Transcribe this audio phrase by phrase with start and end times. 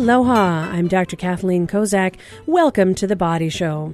[0.00, 1.14] Aloha, I'm Dr.
[1.14, 2.14] Kathleen Kozak.
[2.46, 3.92] Welcome to The Body Show.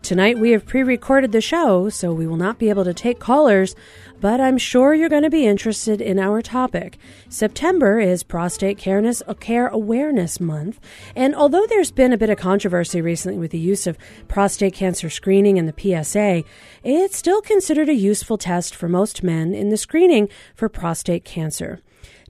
[0.00, 3.18] Tonight we have pre recorded the show, so we will not be able to take
[3.18, 3.74] callers,
[4.20, 6.96] but I'm sure you're going to be interested in our topic.
[7.28, 10.78] September is Prostate uh, Care Awareness Month,
[11.16, 13.98] and although there's been a bit of controversy recently with the use of
[14.28, 16.44] prostate cancer screening in the PSA,
[16.84, 21.80] it's still considered a useful test for most men in the screening for prostate cancer.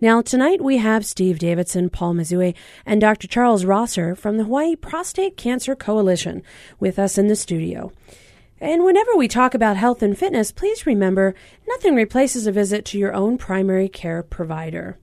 [0.02, 3.28] Now, tonight we have Steve Davidson, Paul Mizue, and Dr.
[3.28, 6.42] Charles Rosser from the Hawaii Prostate Cancer Coalition
[6.80, 7.92] with us in the studio.
[8.60, 11.36] And whenever we talk about health and fitness, please remember
[11.68, 14.98] nothing replaces a visit to your own primary care provider.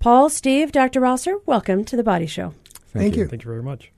[0.00, 0.98] Paul, Steve, Dr.
[0.98, 2.52] Rosser, welcome to the Body Show.
[2.88, 3.22] Thank, Thank you.
[3.22, 3.28] you.
[3.28, 3.92] Thank you very much.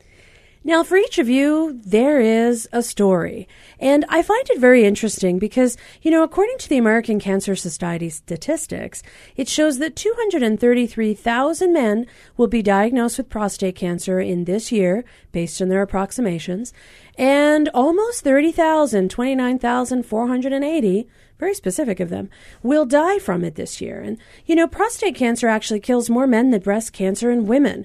[0.65, 3.49] Now, for each of you, there is a story.
[3.81, 8.09] And I find it very interesting because, you know, according to the American Cancer Society
[8.11, 9.03] statistics,
[9.37, 15.61] it shows that 233,000 men will be diagnosed with prostate cancer in this year, based
[15.61, 16.73] on their approximations,
[17.19, 21.09] and almost 30,000, 29,480,
[21.41, 22.31] very specific of them,
[22.63, 24.01] will die from it this year.
[24.01, 27.85] And, you know, prostate cancer actually kills more men than breast cancer in women.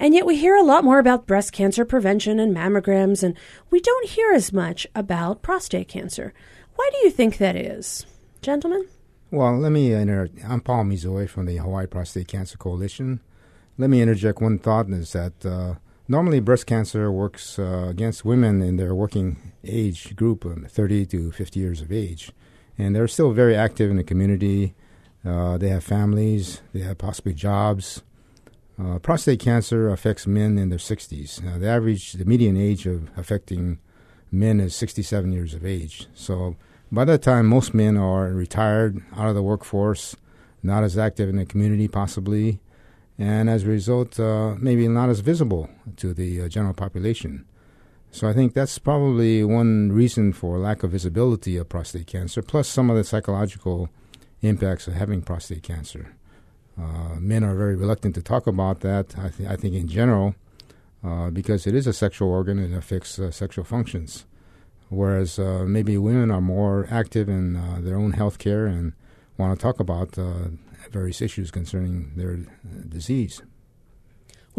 [0.00, 3.36] And yet we hear a lot more about breast cancer prevention and mammograms, and
[3.70, 6.32] we don't hear as much about prostate cancer.
[6.74, 8.06] Why do you think that is?
[8.40, 8.88] Gentlemen?
[9.30, 13.20] Well, let me inter- I'm Paul Mizue from the Hawaii Prostate Cancer Coalition.
[13.76, 15.74] Let me interject one thought is that uh,
[16.08, 21.30] normally breast cancer works uh, against women in their working age group, um, 30 to
[21.30, 22.32] 50 years of age.
[22.78, 24.74] And they're still very active in the community.
[25.22, 28.02] Uh, they have families, they have possibly jobs.
[28.80, 31.46] Uh, prostate cancer affects men in their 60s.
[31.46, 33.78] Uh, the average, the median age of affecting
[34.32, 36.06] men is 67 years of age.
[36.14, 36.56] So
[36.90, 40.16] by that time, most men are retired, out of the workforce,
[40.62, 42.60] not as active in the community, possibly,
[43.18, 47.44] and as a result, uh, maybe not as visible to the uh, general population.
[48.10, 52.66] So I think that's probably one reason for lack of visibility of prostate cancer, plus
[52.66, 53.90] some of the psychological
[54.40, 56.14] impacts of having prostate cancer.
[56.80, 59.14] Uh, men are very reluctant to talk about that.
[59.18, 60.34] I, th- I think in general,
[61.04, 64.24] uh, because it is a sexual organ and affects uh, sexual functions,
[64.88, 68.92] whereas uh, maybe women are more active in uh, their own health care and
[69.36, 70.16] want to talk about
[70.90, 72.38] various issues concerning their
[72.88, 73.42] disease.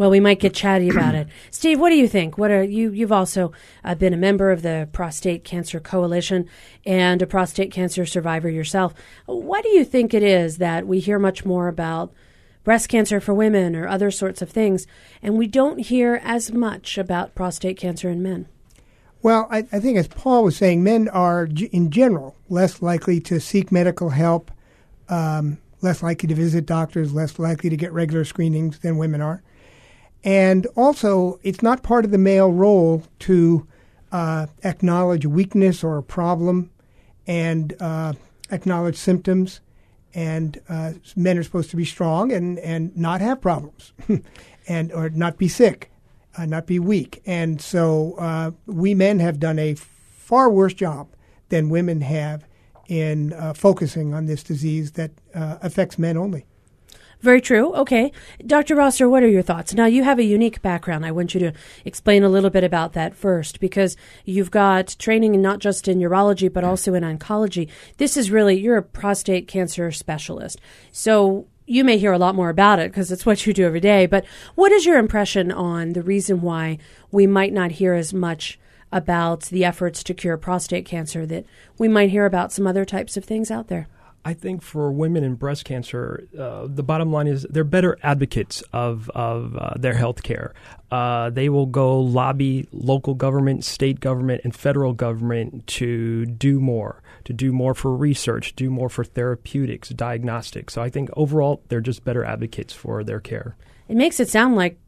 [0.02, 1.28] Well, we might get chatty about it.
[1.52, 2.36] Steve, what do you think?
[2.36, 2.90] What are you?
[2.90, 3.52] You've also
[3.84, 6.48] uh, been a member of the Prostate Cancer Coalition
[6.84, 8.94] and a prostate cancer survivor yourself.
[9.26, 12.12] What do you think it is that we hear much more about
[12.64, 14.88] breast cancer for women or other sorts of things,
[15.22, 18.48] and we don't hear as much about prostate cancer in men?
[19.22, 23.38] Well, I, I think as Paul was saying, men are in general less likely to
[23.38, 24.50] seek medical help,
[25.08, 29.44] um, less likely to visit doctors, less likely to get regular screenings than women are.
[30.24, 33.66] And also, it's not part of the male role to
[34.12, 36.70] uh, acknowledge weakness or a problem
[37.26, 38.12] and uh,
[38.50, 39.60] acknowledge symptoms.
[40.14, 43.94] And uh, men are supposed to be strong and, and not have problems,
[44.68, 45.90] and or not be sick,
[46.36, 47.22] uh, not be weak.
[47.24, 51.08] And so uh, we men have done a far worse job
[51.48, 52.46] than women have
[52.88, 56.44] in uh, focusing on this disease that affects men only.
[57.22, 57.72] Very true.
[57.76, 58.10] Okay.
[58.44, 58.74] Dr.
[58.74, 59.72] Rosser, what are your thoughts?
[59.72, 61.06] Now, you have a unique background.
[61.06, 61.52] I want you to
[61.84, 66.52] explain a little bit about that first because you've got training not just in urology,
[66.52, 67.70] but also in oncology.
[67.98, 70.60] This is really, you're a prostate cancer specialist.
[70.90, 73.78] So, you may hear a lot more about it because it's what you do every
[73.78, 74.06] day.
[74.06, 74.24] But
[74.56, 76.78] what is your impression on the reason why
[77.12, 78.58] we might not hear as much
[78.90, 81.46] about the efforts to cure prostate cancer that
[81.78, 83.86] we might hear about some other types of things out there?
[84.24, 88.62] I think for women in breast cancer, uh, the bottom line is they're better advocates
[88.72, 90.54] of, of uh, their health care.
[90.92, 97.02] Uh, they will go lobby local government, state government, and federal government to do more,
[97.24, 100.74] to do more for research, do more for therapeutics, diagnostics.
[100.74, 103.56] So I think overall, they're just better advocates for their care.
[103.88, 104.78] It makes it sound like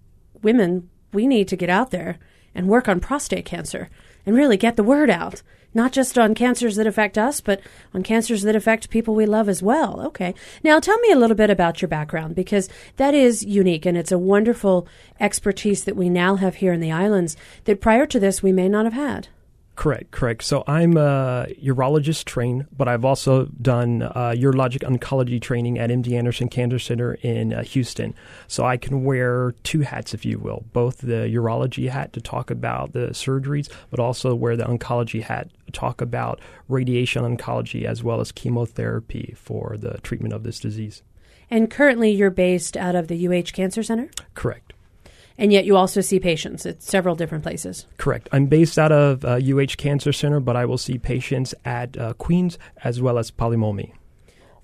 [0.43, 2.19] women, we need to get out there
[2.55, 3.91] and work on prostate cancer
[4.25, 5.43] and really get the word out
[5.75, 7.61] not just on cancers that affect us, but
[7.93, 10.01] on cancers that affect people we love as well.
[10.07, 10.35] Okay.
[10.63, 14.13] Now tell me a little bit about your background because that is unique and it's
[14.13, 14.87] a wonderful
[15.21, 18.69] expertise that we now have here in the islands that prior to this we may
[18.69, 19.29] not have had.
[19.77, 20.45] Correct, correct.
[20.45, 26.13] So I'm a urologist trained, but I've also done uh, urologic oncology training at MD
[26.13, 28.15] Anderson Cancer Center in uh, Houston.
[28.47, 32.51] So I can wear two hats, if you will, both the urology hat to talk
[32.51, 38.03] about the surgeries, but also wear the oncology hat to talk about radiation oncology as
[38.05, 41.03] well as chemotherapy for the treatment of this disease.
[41.51, 44.09] And currently you're based out of the UH Cancer Center?
[44.35, 44.74] Correct.
[45.37, 47.87] And yet you also see patients at several different places.
[47.97, 48.29] Correct.
[48.33, 52.13] I'm based out of uh, UH Cancer Center, but I will see patients at uh,
[52.15, 53.93] Queens as well as Pali Momi.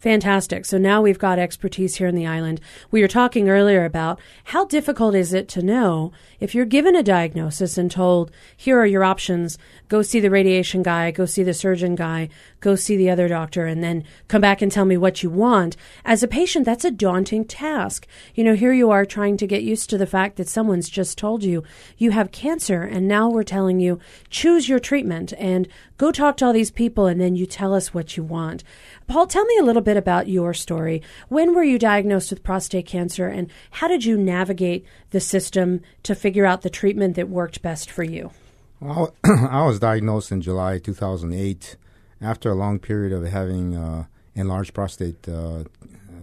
[0.01, 0.65] Fantastic.
[0.65, 2.61] So now we've got expertise here in the island.
[2.91, 6.11] We were talking earlier about how difficult is it to know
[6.41, 9.59] if you're given a diagnosis and told, here are your options,
[9.89, 12.31] go see the radiation guy, go see the surgeon guy,
[12.61, 15.77] go see the other doctor, and then come back and tell me what you want.
[16.03, 18.07] As a patient, that's a daunting task.
[18.35, 21.19] You know, here you are trying to get used to the fact that someone's just
[21.19, 21.63] told you
[21.99, 23.99] you have cancer, and now we're telling you,
[24.31, 25.69] choose your treatment and
[25.99, 28.65] go talk to all these people, and then you tell us what you want.
[29.11, 31.03] Paul, tell me a little bit about your story.
[31.29, 36.15] When were you diagnosed with prostate cancer, and how did you navigate the system to
[36.15, 38.31] figure out the treatment that worked best for you?
[38.79, 41.75] Well, I was diagnosed in July 2008
[42.21, 44.05] after a long period of having uh,
[44.37, 45.65] enlarged prostate uh,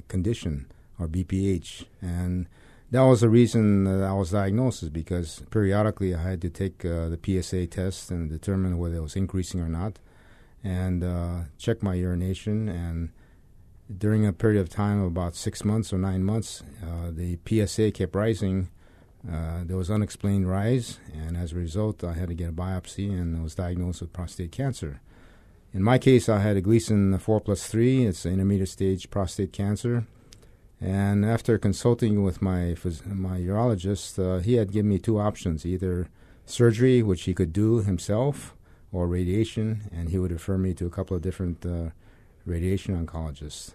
[0.07, 0.67] condition,
[0.97, 1.83] or BPH.
[2.01, 2.47] And
[2.91, 6.85] that was the reason that I was diagnosed, is because periodically I had to take
[6.85, 9.99] uh, the PSA test and determine whether it was increasing or not
[10.63, 12.67] and uh, check my urination.
[12.69, 13.09] And
[13.95, 17.91] during a period of time of about six months or nine months, uh, the PSA
[17.91, 18.69] kept rising.
[19.29, 23.09] Uh, there was unexplained rise, and as a result, I had to get a biopsy
[23.09, 25.01] and was diagnosed with prostate cancer.
[25.73, 28.05] In my case, I had a Gleason 4 plus 3.
[28.05, 30.05] It's intermediate stage prostate cancer.
[30.79, 32.75] And after consulting with my
[33.05, 36.07] my urologist, uh, he had given me two options: either
[36.45, 38.55] surgery, which he could do himself,
[38.91, 41.89] or radiation, and he would refer me to a couple of different uh,
[42.45, 43.73] radiation oncologists.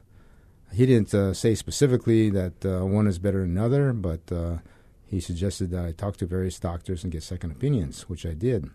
[0.72, 4.58] He didn't uh, say specifically that uh, one is better than another, but uh,
[5.04, 8.70] he suggested that I talk to various doctors and get second opinions, which I did.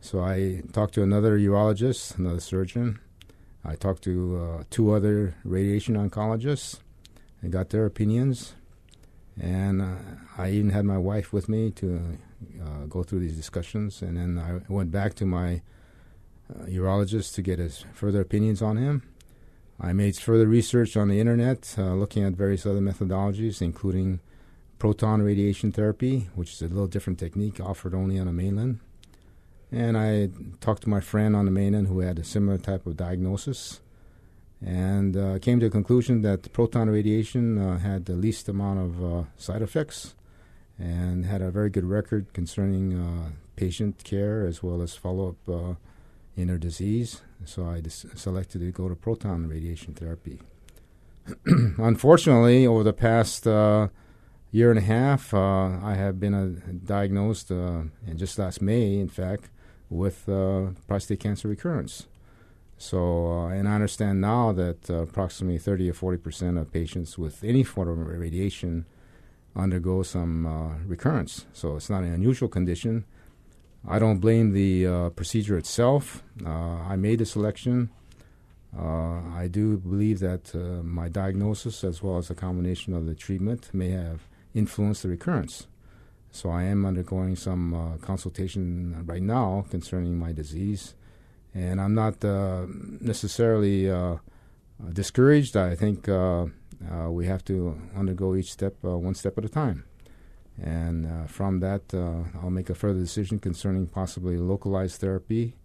[0.00, 3.00] So I talked to another urologist, another surgeon.
[3.64, 6.78] I talked to uh, two other radiation oncologists
[7.42, 8.54] and got their opinions.
[9.40, 9.96] And uh,
[10.38, 12.18] I even had my wife with me to
[12.64, 15.62] uh, go through these discussions, and then I went back to my
[16.50, 19.02] uh, urologist to get his further opinions on him.
[19.80, 24.20] I made further research on the internet, uh, looking at various other methodologies, including
[24.78, 28.80] proton radiation therapy, which is a little different technique offered only on the mainland.
[29.72, 32.96] And I talked to my friend on the mainland who had a similar type of
[32.96, 33.80] diagnosis
[34.64, 39.04] and uh, came to a conclusion that proton radiation uh, had the least amount of
[39.04, 40.14] uh, side effects
[40.78, 45.48] and had a very good record concerning uh, patient care as well as follow up
[45.48, 45.74] uh,
[46.36, 47.22] in her disease.
[47.44, 50.40] So I selected to go to proton radiation therapy.
[51.46, 53.88] Unfortunately, over the past uh,
[54.52, 58.98] year and a half, uh, I have been uh, diagnosed, uh, and just last May,
[58.98, 59.50] in fact,
[59.90, 60.28] with
[60.86, 62.06] prostate cancer recurrence.
[62.78, 67.62] So, and I understand now that approximately 30 or 40 percent of patients with any
[67.62, 68.84] form of radiation
[69.56, 71.46] undergo some uh, recurrence.
[71.52, 73.04] So it's not an unusual condition.
[73.88, 76.22] I don't blame the uh, procedure itself.
[76.44, 77.90] Uh, I made the selection.
[78.76, 83.14] Uh, I do believe that uh, my diagnosis, as well as a combination of the
[83.14, 84.22] treatment, may have
[84.54, 85.66] influenced the recurrence.
[86.30, 90.94] So I am undergoing some uh, consultation right now concerning my disease,
[91.54, 92.22] and I'm not
[93.00, 93.88] necessarily
[94.92, 95.56] discouraged.
[95.56, 96.08] I think
[96.84, 99.84] uh, we have to undergo each step uh, one step at a time.
[100.62, 105.56] And uh, from that, uh, I'll make a further decision concerning possibly localized therapy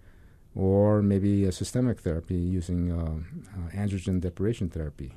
[0.54, 5.16] or maybe a systemic therapy using uh, androgen deprivation therapy.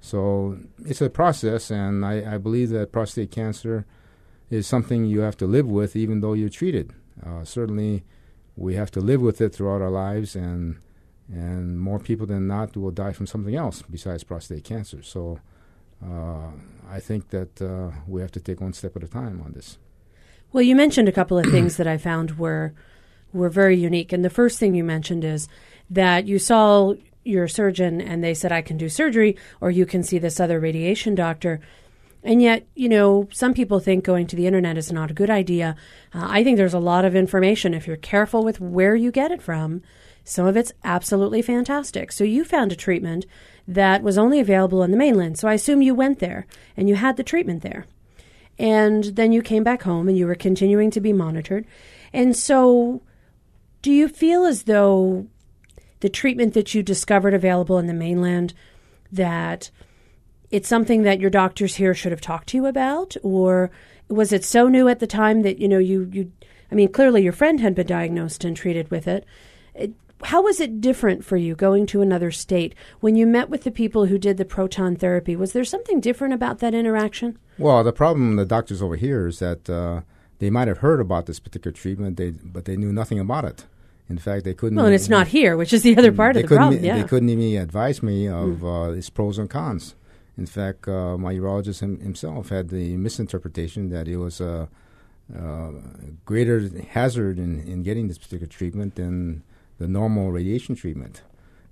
[0.00, 3.86] So it's a process, and I, I, believe that prostate cancer
[4.50, 6.92] is something you have to live with even though you're treated.
[7.44, 8.04] certainly,
[8.56, 10.78] we have to live with it throughout our lives, and
[11.32, 15.02] and more people than not will die from something else besides prostate cancer.
[15.02, 15.40] So
[16.04, 16.50] uh,
[16.88, 19.78] I think that uh, we have to take one step at a time on this.
[20.52, 22.72] Well, you mentioned a couple of things that I found were
[23.32, 25.48] were very unique, and the first thing you mentioned is
[25.90, 30.02] that you saw your surgeon and they said I can do surgery, or you can
[30.02, 31.60] see this other radiation doctor.
[32.22, 35.30] And yet, you know, some people think going to the internet is not a good
[35.30, 35.76] idea.
[36.14, 39.30] Uh, I think there's a lot of information if you're careful with where you get
[39.30, 39.82] it from
[40.28, 42.10] some of it's absolutely fantastic.
[42.10, 43.26] So you found a treatment
[43.68, 45.38] that was only available on the mainland.
[45.38, 47.86] So I assume you went there and you had the treatment there.
[48.58, 51.64] And then you came back home and you were continuing to be monitored.
[52.12, 53.02] And so
[53.82, 55.28] do you feel as though
[56.00, 58.52] the treatment that you discovered available in the mainland
[59.12, 59.70] that
[60.50, 63.70] it's something that your doctors here should have talked to you about or
[64.08, 66.32] was it so new at the time that you know you you
[66.70, 69.24] I mean clearly your friend had been diagnosed and treated with it
[70.22, 73.70] how was it different for you going to another state when you met with the
[73.70, 75.36] people who did the proton therapy?
[75.36, 77.38] Was there something different about that interaction?
[77.58, 80.02] Well, the problem the doctors over here is that uh,
[80.38, 83.66] they might have heard about this particular treatment, they, but they knew nothing about it.
[84.08, 84.76] In fact, they couldn't.
[84.76, 86.82] Well, and it's not here, which is the other part of the problem.
[86.84, 86.98] Yeah.
[86.98, 88.90] They couldn't even advise me of mm.
[88.90, 89.96] uh, its pros and cons.
[90.38, 94.68] In fact, uh, my urologist him, himself had the misinterpretation that it was a,
[95.34, 95.72] a
[96.24, 99.42] greater hazard in, in getting this particular treatment than
[99.78, 101.22] the normal radiation treatment.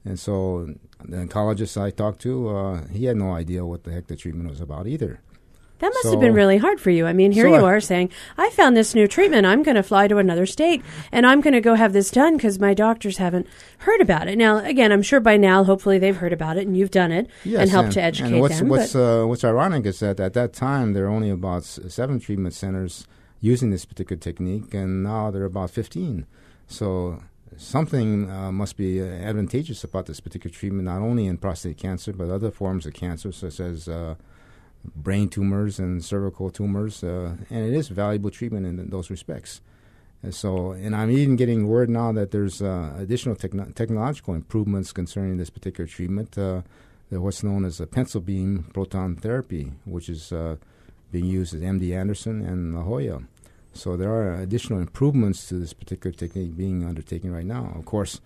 [0.05, 4.07] And so the oncologist I talked to, uh, he had no idea what the heck
[4.07, 5.21] the treatment was about either.
[5.81, 7.05] That must so, have been really hard for you.
[7.07, 9.45] I mean, here so you I, are saying, I found this new treatment.
[9.45, 12.37] I'm going to fly to another state and I'm going to go have this done
[12.37, 13.47] because my doctors haven't
[13.79, 14.39] heard about it.
[14.39, 17.29] Now, again, I'm sure by now, hopefully, they've heard about it and you've done it
[17.45, 18.69] yes, and helped and, to educate and what's, them.
[18.69, 22.55] What's, uh, what's ironic is that at that time, there were only about seven treatment
[22.55, 23.07] centers
[23.41, 26.27] using this particular technique, and now there are about 15.
[26.67, 27.21] So
[27.57, 32.13] something uh, must be uh, advantageous about this particular treatment, not only in prostate cancer,
[32.13, 34.15] but other forms of cancer, such as uh,
[34.97, 37.03] brain tumors and cervical tumors.
[37.03, 39.61] Uh, and it is valuable treatment in, in those respects.
[40.23, 44.93] And so, and I'm even getting word now that there's uh, additional techno- technological improvements
[44.93, 46.39] concerning this particular treatment.
[46.39, 46.63] Uh,
[47.11, 50.33] what's known as a pencil beam proton therapy, which is
[51.13, 53.23] being used at MD Anderson and La Jolla.
[53.75, 57.73] So there are additional improvements to this particular technique being undertaken right now.
[57.77, 58.21] Of course,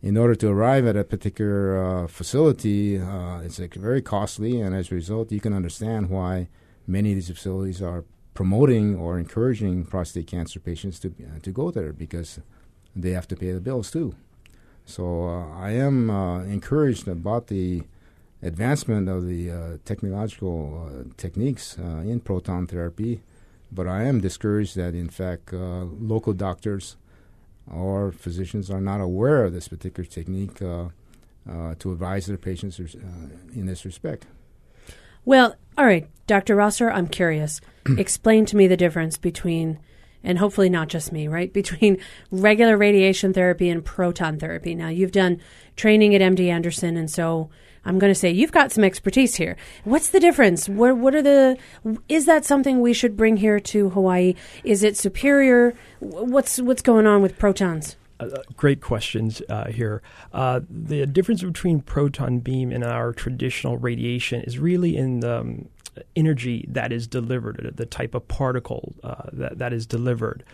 [0.00, 4.92] in order to arrive at a particular uh, facility, uh, it's very costly, and as
[4.92, 6.48] a result, you can understand why
[6.86, 11.70] many of these facilities are promoting or encouraging prostate cancer patients to uh, to go
[11.70, 12.38] there because
[12.94, 14.14] they have to pay the bills too.
[14.84, 17.82] So uh, I am uh, encouraged about the
[18.42, 23.22] advancement of the technological techniques in proton therapy
[23.70, 26.96] but I am discouraged that, in fact, uh, local doctors
[27.70, 30.88] or physicians are not aware of this particular technique uh,
[31.50, 32.84] uh, to advise their patients uh,
[33.54, 34.26] in this respect.
[35.24, 36.54] Well, all right, Dr.
[36.54, 37.60] Rosser, I'm curious.
[37.98, 39.78] Explain to me the difference between,
[40.22, 41.98] and hopefully not just me, right, between
[42.30, 44.74] regular radiation therapy and proton therapy.
[44.74, 45.40] Now, you've done
[45.74, 47.50] training at MD Anderson, and so
[47.86, 49.56] I'm going to say you've got some expertise here.
[49.84, 50.68] What's the difference?
[50.68, 51.56] What what are the
[52.08, 54.34] is that something we should bring here to Hawaii?
[54.64, 55.74] Is it superior?
[56.00, 57.96] What's what's going on with protons?
[58.18, 60.02] Uh, uh, great questions uh, here.
[60.32, 65.68] Uh, the difference between proton beam and our traditional radiation is really in the um,
[66.14, 70.44] energy that is delivered, the type of particle uh, that, that is delivered.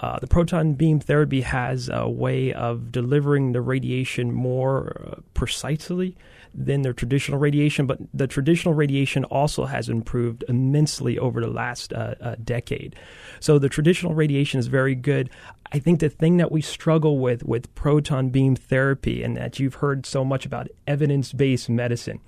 [0.00, 6.16] Uh, the proton beam therapy has a way of delivering the radiation more precisely
[6.54, 11.92] than their traditional radiation, but the traditional radiation also has improved immensely over the last
[11.92, 12.96] uh, uh, decade.
[13.40, 15.30] So the traditional radiation is very good.
[15.72, 19.74] I think the thing that we struggle with with proton beam therapy, and that you've
[19.74, 22.20] heard so much about evidence based medicine.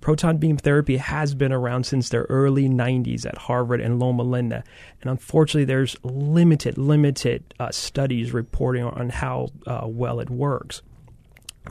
[0.00, 4.62] Proton beam therapy has been around since the early 90s at Harvard and Loma Linda.
[5.00, 10.82] And unfortunately, there's limited, limited uh, studies reporting on how uh, well it works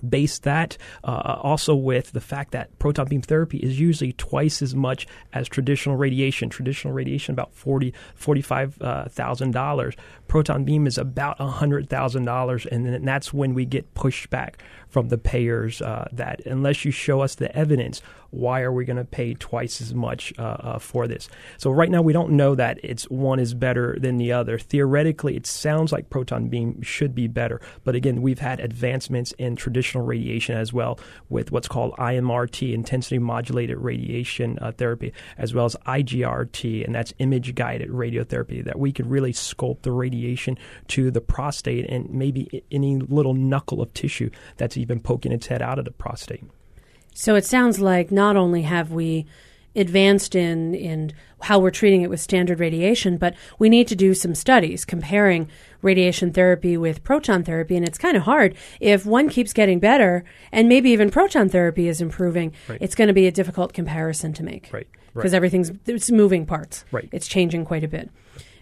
[0.08, 4.76] base that uh, also with the fact that proton beam therapy is usually twice as
[4.76, 6.50] much as traditional radiation.
[6.50, 9.96] Traditional radiation about forty forty five uh, thousand dollars.
[10.28, 14.56] Proton beam is about hundred thousand dollars, and then that's when we get pushback
[14.96, 18.96] from the payers uh, that unless you show us the evidence, why are we going
[18.96, 21.28] to pay twice as much uh, uh, for this?
[21.58, 24.58] So right now we don't know that it's one is better than the other.
[24.58, 29.58] Theoretically, it sounds like proton beam should be better, but again, we've had advancements in
[29.58, 30.98] traditional radiation as well
[31.28, 37.14] with what's called IMRT, intensity modulated radiation uh, therapy, as well as IGRT, and that's
[37.20, 42.64] image guided radiotherapy that we can really sculpt the radiation to the prostate and maybe
[42.72, 46.44] any little knuckle of tissue that's even poking its head out of the prostate.
[47.14, 49.26] So it sounds like not only have we
[49.76, 51.12] advanced in in
[51.42, 55.50] how we're treating it with standard radiation, but we need to do some studies comparing
[55.82, 60.24] radiation therapy with proton therapy, and it's kind of hard if one keeps getting better
[60.52, 62.54] and maybe even proton therapy is improving.
[62.68, 62.80] Right.
[62.82, 64.88] It's going to be a difficult comparison to make, right?
[65.14, 65.38] Because right.
[65.38, 67.10] everything's it's moving parts, right?
[67.12, 68.10] It's changing quite a bit.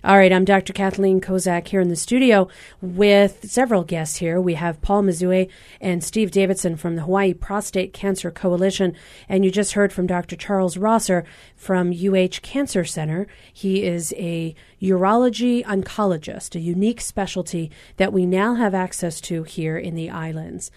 [0.06, 0.74] All right, I'm Dr.
[0.74, 2.50] Kathleen Kozak here in the studio
[2.82, 4.42] with several guests here.
[4.42, 5.48] We have Paul Mizue
[5.80, 8.98] and Steve Davidson from the Hawaii Prostate Cancer Coalition.
[9.30, 10.36] And you just heard from Dr.
[10.36, 11.24] Charles Rosser
[11.56, 13.28] from UH Cancer Center.
[13.54, 19.78] He is a urology oncologist, a unique specialty that we now have access to here
[19.78, 20.70] in the islands.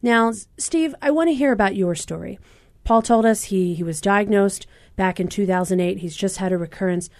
[0.00, 2.38] Now, Steve, I want to hear about your story.
[2.84, 5.98] Paul told us he, he was diagnosed back in 2008.
[5.98, 7.10] He's just had a recurrence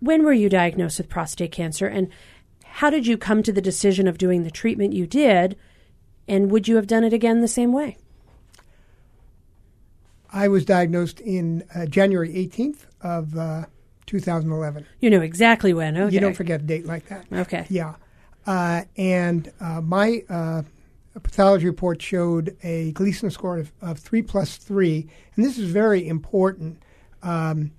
[0.00, 2.08] when were you diagnosed with prostate cancer and
[2.64, 5.56] how did you come to the decision of doing the treatment you did
[6.26, 7.96] And would you have done it again the same way?
[10.30, 13.66] I was diagnosed in uh, January 18th of uh,
[14.06, 14.86] 2011.
[15.00, 15.96] You know exactly when.
[15.96, 16.14] Okay.
[16.14, 17.26] You don't forget a date like that.
[17.32, 17.66] Okay.
[17.70, 17.94] Yeah.
[18.46, 20.62] Uh, and uh, my uh,
[21.22, 25.08] pathology report showed a Gleason score of, of, 3 plus 3.
[25.36, 26.82] And this is very important.
[27.22, 27.70] Um,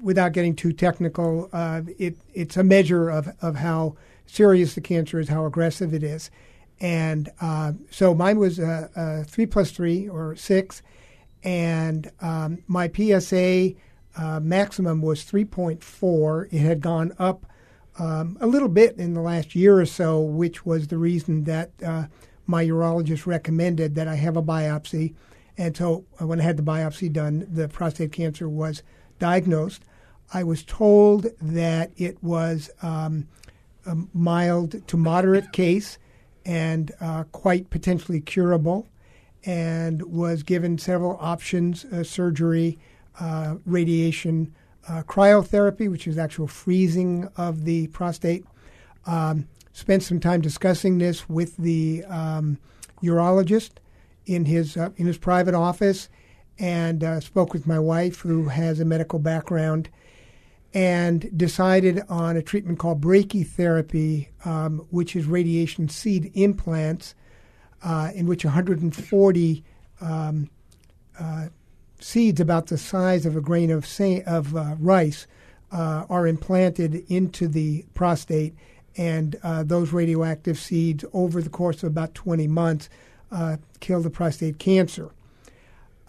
[0.00, 3.96] without getting too technical, uh, it, it's a measure of, of how
[4.26, 6.30] serious the cancer is, how aggressive it is.
[6.80, 10.82] And uh, so mine was a, a, 3 plus 3 or 6.
[11.44, 13.72] And um, my PSA
[14.16, 16.52] uh, maximum was 3.4.
[16.52, 17.46] It had gone up
[17.98, 21.70] um, a little bit in the last year or so, which was the reason that
[21.84, 22.06] uh,
[22.46, 25.14] my urologist recommended that I have a biopsy.
[25.58, 28.82] And so uh, when I had the biopsy done, the prostate cancer was
[29.22, 29.84] diagnosed.
[30.34, 33.28] I was told that it was um,
[33.86, 35.96] a mild to moderate case
[36.44, 38.88] and uh, quite potentially curable,
[39.44, 42.80] and was given several options uh, surgery,
[43.20, 44.52] uh, radiation,
[44.88, 48.44] uh, cryotherapy, which is actual freezing of the prostate.
[49.06, 52.58] Um, spent some time discussing this with the um,
[53.04, 53.74] urologist
[54.26, 56.08] in his uh, in his private office,
[56.58, 59.88] and uh, spoke with my wife, who has a medical background,
[60.74, 67.14] and decided on a treatment called brachytherapy, um, which is radiation seed implants,
[67.82, 69.64] uh, in which 140
[70.00, 70.48] um,
[71.18, 71.48] uh,
[72.00, 75.26] seeds about the size of a grain of, sa- of uh, rice
[75.72, 78.54] uh, are implanted into the prostate,
[78.96, 82.88] and uh, those radioactive seeds, over the course of about 20 months,
[83.80, 85.10] kill the prostate cancer.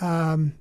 [0.04, 0.56] Um,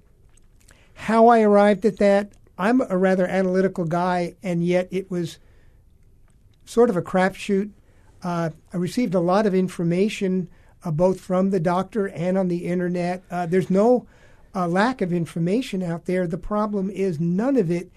[0.94, 5.38] how I arrived at that, I'm a rather analytical guy, and yet it was
[6.64, 7.70] sort of a crapshoot.
[8.22, 10.48] Uh, I received a lot of information
[10.84, 13.24] uh, both from the doctor and on the internet.
[13.48, 14.06] there's no
[14.54, 16.26] a lack of information out there.
[16.26, 17.90] The problem is none of it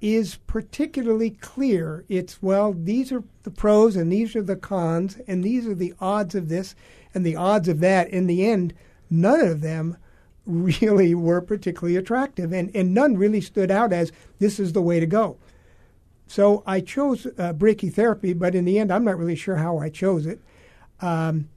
[0.00, 2.04] is particularly clear.
[2.08, 5.94] It's, well, these are the pros and these are the cons, and these are the
[6.00, 6.74] odds of this
[7.14, 8.08] and the odds of that.
[8.10, 8.74] In the end,
[9.08, 9.96] none of them
[10.46, 15.00] really were particularly attractive, and, and none really stood out as this is the way
[15.00, 15.36] to go.
[16.26, 19.88] So I chose uh, brachytherapy, but in the end, I'm not really sure how I
[19.88, 20.40] chose it.
[21.00, 21.48] Um,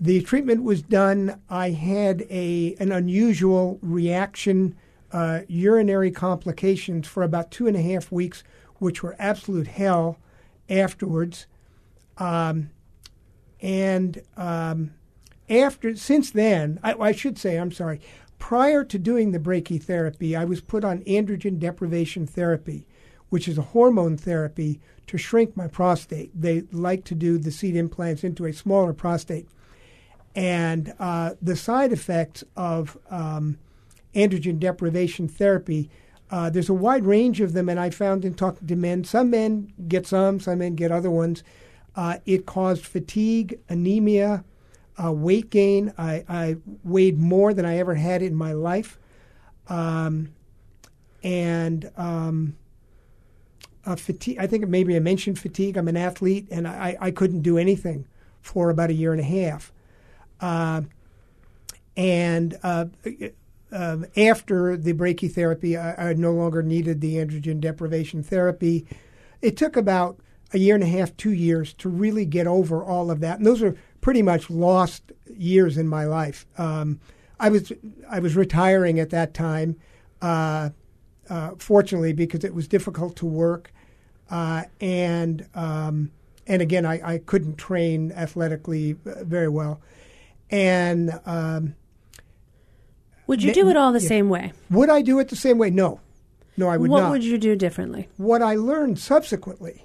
[0.00, 1.40] the treatment was done.
[1.48, 4.74] I had a an unusual reaction,
[5.12, 8.42] uh, urinary complications for about two and a half weeks,
[8.76, 10.18] which were absolute hell
[10.68, 11.46] afterwards.
[12.18, 12.70] Um,
[13.60, 14.92] and um,
[15.52, 18.00] after since then, I, I, should say, I'm sorry.
[18.38, 22.86] Prior to doing the brachytherapy, I was put on androgen deprivation therapy,
[23.28, 26.30] which is a hormone therapy to shrink my prostate.
[26.34, 29.48] They like to do the seed implants into a smaller prostate.
[30.34, 33.58] And uh, the side effects of um,
[34.14, 35.90] androgen deprivation therapy,
[36.30, 39.30] uh, there's a wide range of them, and I found in talking to men, some
[39.30, 41.42] men get some, some men get other ones.
[41.94, 44.44] Uh, it caused fatigue, anemia,
[45.02, 45.92] uh, weight gain.
[45.96, 48.98] I, I, weighed more than I ever had in my life.
[49.68, 50.34] Um,
[51.22, 52.56] and um,
[53.96, 55.76] fatigue, I think maybe I mentioned fatigue.
[55.76, 58.06] I'm an athlete, and I, I couldn't do anything
[58.40, 59.72] for about a year and a half.
[60.40, 60.82] Uh,
[61.96, 62.86] and uh,
[63.70, 68.86] uh, after the brachytherapy, I, I, no longer needed the androgen deprivation therapy.
[69.40, 70.18] It took about
[70.52, 73.38] a year and a half, two years to really get over all of that.
[73.38, 76.44] And those are pretty much lost years in my life.
[76.58, 77.00] Um,
[77.40, 77.72] I was
[78.10, 79.76] I was retiring at that time,
[80.20, 80.70] uh,
[81.30, 83.72] uh, fortunately, because it was difficult to work,
[84.30, 86.12] uh, and um,
[86.46, 89.80] and again, I, I couldn't train athletically very well.
[90.50, 91.74] And um,
[93.26, 94.08] would you do it all the yeah.
[94.08, 94.52] same way?
[94.70, 95.70] Would I do it the same way?
[95.70, 96.00] No,
[96.56, 97.04] no, I would what not.
[97.06, 98.08] What would you do differently?
[98.18, 99.84] What I learned subsequently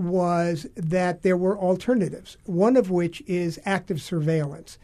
[0.00, 2.36] was that there were alternatives.
[2.44, 4.78] One of which is active surveillance.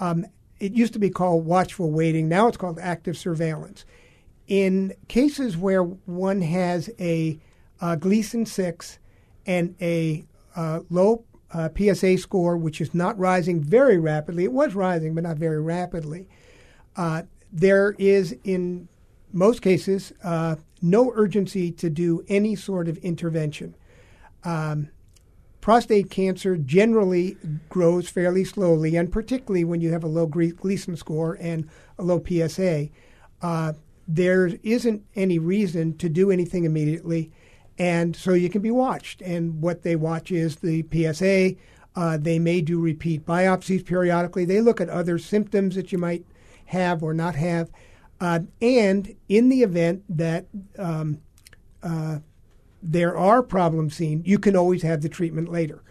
[0.00, 0.26] Um,
[0.60, 2.28] it used to be called watchful waiting.
[2.28, 3.84] Now it's called active surveillance.
[4.46, 7.38] In cases where one has a,
[7.80, 8.98] a Gleason six
[9.46, 10.24] and a
[10.56, 14.44] uh, low uh, PSA score, which is not rising very rapidly.
[14.44, 16.28] It was rising, but not very rapidly.
[16.96, 18.88] Uh, there is, in
[19.32, 23.74] most cases, uh, no urgency to do any sort of intervention.
[24.48, 24.88] Um,
[25.60, 27.36] prostate cancer generally
[27.68, 32.22] grows fairly slowly, and particularly when you have a low Gleason score and a low
[32.26, 32.88] PSA,
[33.42, 33.72] uh,
[34.06, 37.30] there isn't any reason to do anything immediately
[37.78, 39.22] and so you can be watched.
[39.22, 41.54] And what they watch is the PSA.
[41.94, 44.44] Uh, they may do repeat biopsies periodically.
[44.44, 46.24] They look at other symptoms that you might
[46.66, 47.70] have or not have.
[48.20, 51.20] Uh, and in the event that um,
[51.82, 52.18] uh,
[52.82, 55.82] there are problems seen, you can always have the treatment later.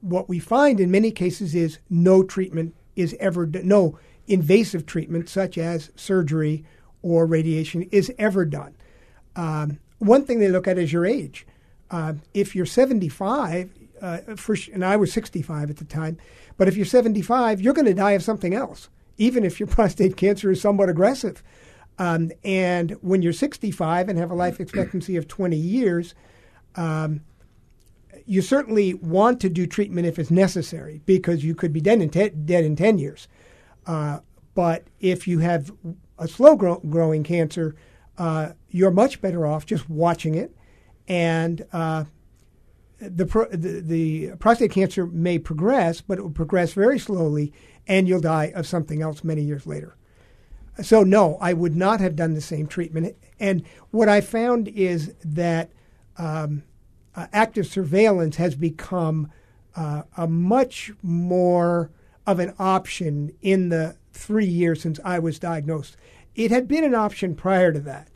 [0.00, 5.28] What we find in many cases is no treatment is ever done, no invasive treatment
[5.28, 6.64] such as surgery
[7.02, 8.74] or radiation is ever done.
[9.34, 11.46] Um, one thing they look at is your age.
[11.90, 13.70] Uh, if you're 75,
[14.02, 16.18] uh, for, and I was 65 at the time,
[16.56, 20.16] but if you're 75, you're going to die of something else, even if your prostate
[20.16, 21.42] cancer is somewhat aggressive.
[21.98, 26.14] Um, and when you're 65 and have a life expectancy of 20 years,
[26.74, 27.20] um,
[28.26, 32.10] you certainly want to do treatment if it's necessary because you could be dead in,
[32.10, 33.28] te- dead in 10 years.
[33.86, 34.18] Uh,
[34.54, 35.70] but if you have
[36.18, 37.76] a slow grow- growing cancer,
[38.18, 40.54] uh, you're much better off just watching it.
[41.08, 42.04] And uh,
[42.98, 47.52] the, pro- the, the prostate cancer may progress, but it will progress very slowly,
[47.86, 49.96] and you'll die of something else many years later.
[50.82, 53.16] So, no, I would not have done the same treatment.
[53.40, 55.70] And what I found is that
[56.18, 56.62] um,
[57.14, 59.30] uh, active surveillance has become
[59.74, 61.90] uh, a much more
[62.26, 65.96] of an option in the three years since I was diagnosed.
[66.34, 68.08] It had been an option prior to that,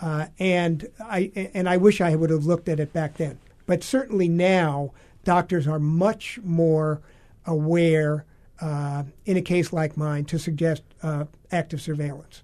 [0.00, 3.38] uh, and I and I wish I would have looked at it back then.
[3.66, 4.92] But certainly now,
[5.24, 7.02] doctors are much more
[7.44, 8.24] aware
[8.60, 12.42] uh, in a case like mine to suggest uh, active surveillance.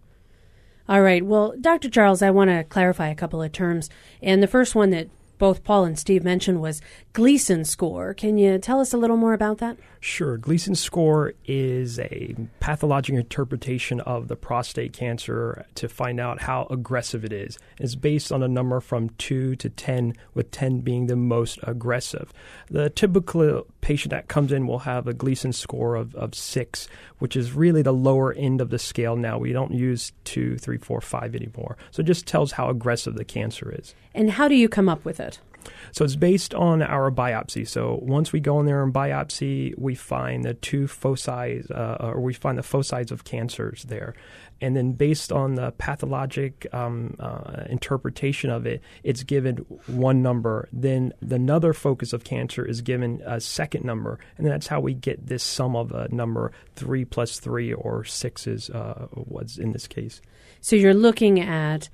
[0.88, 1.24] All right.
[1.24, 1.88] Well, Dr.
[1.88, 3.88] Charles, I want to clarify a couple of terms.
[4.22, 6.80] And the first one that both Paul and Steve mentioned was
[7.12, 8.14] Gleason score.
[8.14, 9.76] Can you tell us a little more about that?
[10.04, 10.36] Sure.
[10.36, 17.24] Gleason score is a pathologic interpretation of the prostate cancer to find out how aggressive
[17.24, 17.56] it is.
[17.78, 22.32] It's based on a number from 2 to 10, with 10 being the most aggressive.
[22.68, 26.88] The typical patient that comes in will have a Gleason score of, of 6,
[27.20, 29.38] which is really the lower end of the scale now.
[29.38, 31.76] We don't use 2, 3, 4, 5 anymore.
[31.92, 33.94] So it just tells how aggressive the cancer is.
[34.16, 35.38] And how do you come up with it?
[35.92, 37.66] So it's based on our biopsy.
[37.66, 42.20] So once we go in there and biopsy, we find the two foci, uh, or
[42.20, 44.14] we find the foci of cancers there.
[44.60, 50.68] And then based on the pathologic um, uh, interpretation of it, it's given one number.
[50.72, 54.20] Then another focus of cancer is given a second number.
[54.38, 58.46] And that's how we get this sum of a number three plus three or six
[58.46, 60.22] is uh, what's in this case.
[60.60, 61.88] So you're looking at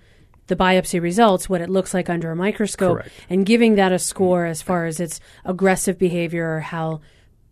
[0.49, 3.11] the biopsy results, what it looks like under a microscope, Correct.
[3.31, 7.01] and giving that a score as far as its aggressive behavior or how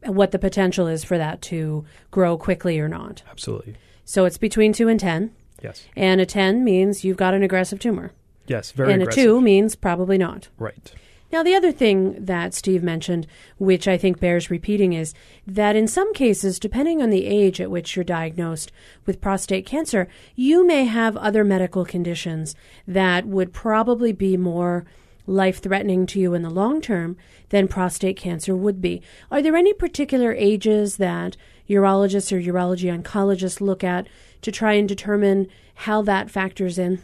[0.05, 3.23] what the potential is for that to grow quickly or not.
[3.31, 3.75] Absolutely.
[4.05, 5.33] So it's between 2 and 10,
[5.63, 5.87] Yes.
[5.97, 8.13] and a 10 means you've got an aggressive tumor.
[8.47, 8.71] Yes.
[8.73, 9.23] Very and aggressive.
[9.23, 10.49] a 2 means probably not.
[10.59, 10.93] Right.
[11.33, 13.27] Now, the other thing that Steve mentioned,
[13.59, 15.13] which I think bears repeating, is
[15.47, 18.71] that in some cases, depending on the age at which you're diagnosed
[19.07, 22.55] with prostate cancer, you may have other medical conditions
[22.87, 24.85] that would probably be more
[25.27, 27.17] life threatening to you in the long term
[27.49, 29.03] than prostate cancer would be.
[29.31, 31.37] Are there any particular ages that
[31.69, 34.07] urologists or urology oncologists look at
[34.43, 37.03] to try and determine how that factors in?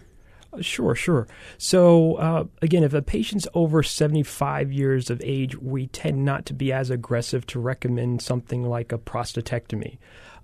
[0.61, 1.27] Sure, sure.
[1.57, 6.55] So, uh, again, if a patient's over 75 years of age, we tend not to
[6.55, 9.97] be as aggressive to recommend something like a prostatectomy.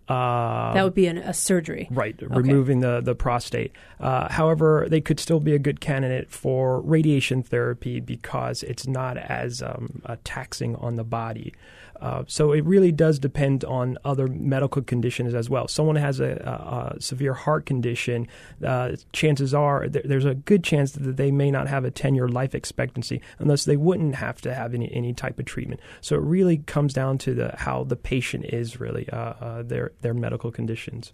[0.09, 1.88] Uh, That would be an, a surgery.
[1.90, 3.73] Right, removing the, the prostate.
[4.01, 9.18] Uh, however, they could still be a good candidate for radiation therapy because it's not
[9.18, 11.53] as um, uh, taxing on the body.
[12.01, 15.69] Uh, so it really does depend on other medical conditions as well.
[15.69, 18.29] Someone has a, a, a severe heart condition,
[18.65, 22.15] uh, chances are th- there's a good chance that they may not have a 10
[22.15, 25.81] year life expectancy unless they wouldn't have to have any, any type of treatment.
[26.01, 29.93] So it really comes down to the how the patient is really, uh, uh, their,
[30.03, 31.13] their medical conditions.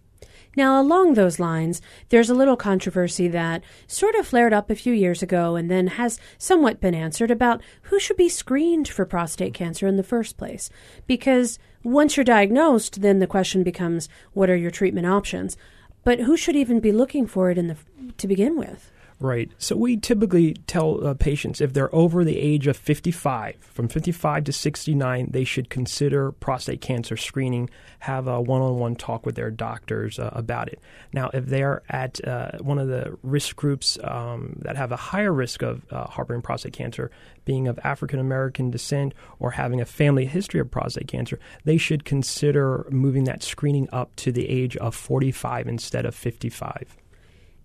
[0.56, 4.92] Now, along those lines, there's a little controversy that sort of flared up a few
[4.92, 9.54] years ago and then has somewhat been answered about who should be screened for prostate
[9.54, 10.70] cancer in the first place.
[11.06, 15.56] Because once you're diagnosed, then the question becomes what are your treatment options?
[16.04, 17.76] But who should even be looking for it in the
[18.18, 18.90] to begin with?
[19.20, 19.50] Right.
[19.59, 24.44] So we typically tell uh, patients if they're over the age of 55, from 55
[24.44, 29.37] to 69, they should consider prostate cancer screening, have a one on one talk with
[29.37, 30.81] their doctors uh, about it.
[31.12, 35.33] Now, if they're at uh, one of the risk groups um, that have a higher
[35.33, 37.11] risk of uh, harboring prostate cancer,
[37.44, 42.05] being of African American descent or having a family history of prostate cancer, they should
[42.05, 46.96] consider moving that screening up to the age of 45 instead of 55.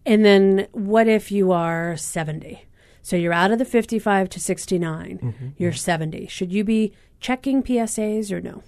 [0.05, 2.63] And then what if you are 70?
[3.01, 5.19] So you're out of the 55 to 69.
[5.21, 5.47] Mm-hmm.
[5.57, 6.27] You're 70.
[6.27, 8.63] Should you be checking PSAs or no?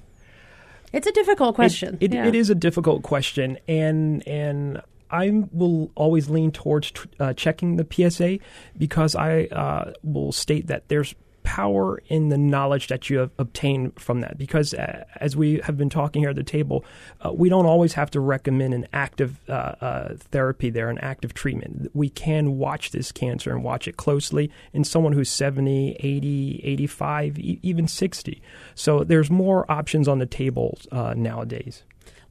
[0.94, 1.98] It's a difficult question.
[2.00, 2.28] It, it, yeah.
[2.28, 7.88] it is a difficult question, and and I will always lean towards uh, checking the
[7.90, 8.40] PSA
[8.78, 14.00] because I uh, will state that there's power in the knowledge that you have obtained
[14.00, 14.38] from that.
[14.38, 16.86] Because uh, as we have been talking here at the table,
[17.22, 21.34] uh, we don't always have to recommend an active uh, uh therapy there, an active
[21.34, 21.90] treatment.
[21.94, 27.40] We can watch this cancer and watch it closely in someone who's 70, 80, 85,
[27.40, 28.42] e- even 60.
[28.76, 31.84] So there's more options on the table uh, nowadays.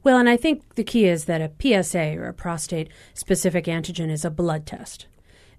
[0.03, 1.51] Well, and I think the key is that a
[1.83, 5.05] PSA or a prostate specific antigen is a blood test.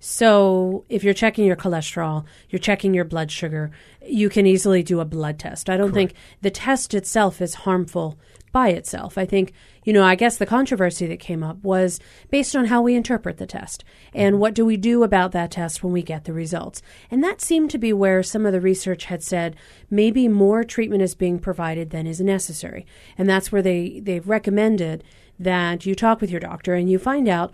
[0.05, 3.71] So if you're checking your cholesterol, you're checking your blood sugar,
[4.05, 5.71] you can easily do a blood test.
[5.71, 6.11] I don't Correct.
[6.15, 8.19] think the test itself is harmful
[8.51, 9.17] by itself.
[9.17, 9.53] I think,
[9.85, 13.37] you know, I guess the controversy that came up was based on how we interpret
[13.37, 14.41] the test and mm-hmm.
[14.41, 16.83] what do we do about that test when we get the results.
[17.09, 19.55] And that seemed to be where some of the research had said
[19.89, 22.87] maybe more treatment is being provided than is necessary.
[23.17, 25.05] And that's where they, they've recommended
[25.39, 27.53] that you talk with your doctor and you find out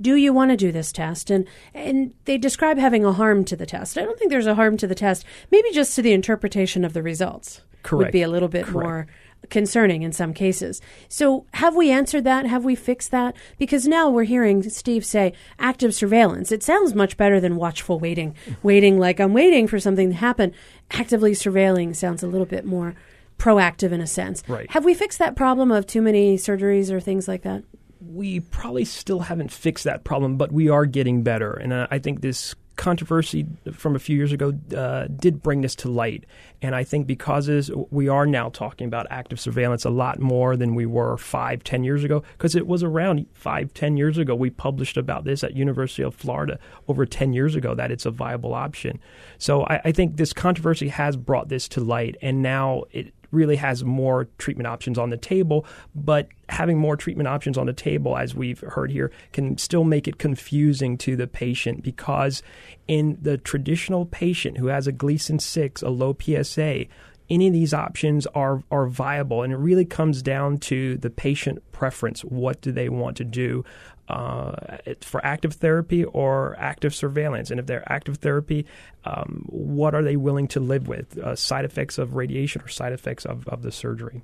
[0.00, 1.30] do you want to do this test?
[1.30, 3.98] And and they describe having a harm to the test.
[3.98, 5.24] I don't think there's a harm to the test.
[5.50, 8.08] Maybe just to the interpretation of the results Correct.
[8.08, 8.74] would be a little bit Correct.
[8.74, 9.06] more
[9.48, 10.80] concerning in some cases.
[11.08, 12.46] So have we answered that?
[12.46, 13.34] Have we fixed that?
[13.58, 16.52] Because now we're hearing Steve say active surveillance.
[16.52, 18.34] It sounds much better than watchful waiting.
[18.62, 20.52] waiting like I'm waiting for something to happen.
[20.90, 22.94] Actively surveilling sounds a little bit more
[23.38, 24.42] proactive in a sense.
[24.46, 24.70] Right.
[24.70, 27.64] Have we fixed that problem of too many surgeries or things like that?
[28.00, 31.52] We probably still haven't fixed that problem, but we are getting better.
[31.52, 35.74] And uh, I think this controversy from a few years ago uh, did bring this
[35.74, 36.24] to light.
[36.62, 40.74] And I think because we are now talking about active surveillance a lot more than
[40.74, 44.34] we were five, ten years ago, because it was around five, ten years ago.
[44.34, 46.58] We published about this at University of Florida
[46.88, 48.98] over ten years ago that it's a viable option.
[49.36, 53.56] So I, I think this controversy has brought this to light, and now it really
[53.56, 55.64] has more treatment options on the table.
[55.94, 60.08] But having more treatment options on the table, as we've heard here, can still make
[60.08, 62.42] it confusing to the patient because
[62.88, 66.86] in the traditional patient who has a Gleason 6, a low PSA,
[67.30, 71.62] any of these options are are viable, and it really comes down to the patient
[71.70, 72.22] preference.
[72.22, 73.64] What do they want to do?
[74.10, 77.48] Uh, for active therapy or active surveillance.
[77.52, 78.66] And if they're active therapy,
[79.04, 81.16] um, what are they willing to live with?
[81.16, 84.22] Uh, side effects of radiation or side effects of, of the surgery?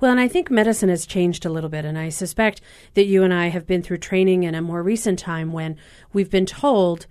[0.00, 1.84] Well, and I think medicine has changed a little bit.
[1.84, 2.62] And I suspect
[2.94, 5.76] that you and I have been through training in a more recent time when
[6.14, 7.06] we've been told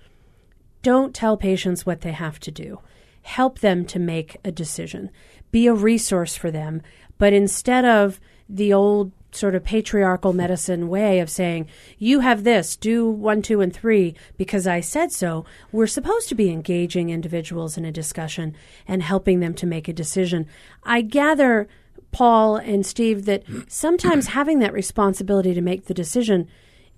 [0.82, 2.80] don't tell patients what they have to do.
[3.22, 5.12] Help them to make a decision.
[5.52, 6.82] Be a resource for them.
[7.19, 12.76] But instead of the old sort of patriarchal medicine way of saying, you have this,
[12.76, 17.78] do one, two, and three because I said so, we're supposed to be engaging individuals
[17.78, 18.56] in a discussion
[18.88, 20.48] and helping them to make a decision.
[20.84, 21.68] I gather,
[22.12, 26.48] Paul and Steve, that sometimes having that responsibility to make the decision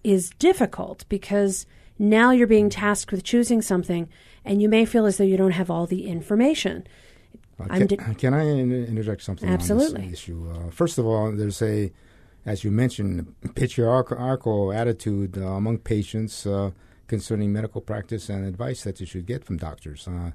[0.03, 1.65] is difficult because
[1.99, 4.09] now you're being tasked with choosing something
[4.43, 6.87] and you may feel as though you don't have all the information.
[7.59, 10.01] Uh, can, di- can, I interject something Absolutely.
[10.01, 10.49] on this issue?
[10.49, 11.91] Uh, first of all, there's a
[12.45, 16.71] as you mentioned, patriarchal attitude uh, among patients uh,
[17.07, 20.07] concerning medical practice and advice that you should get from doctors.
[20.07, 20.31] Uh,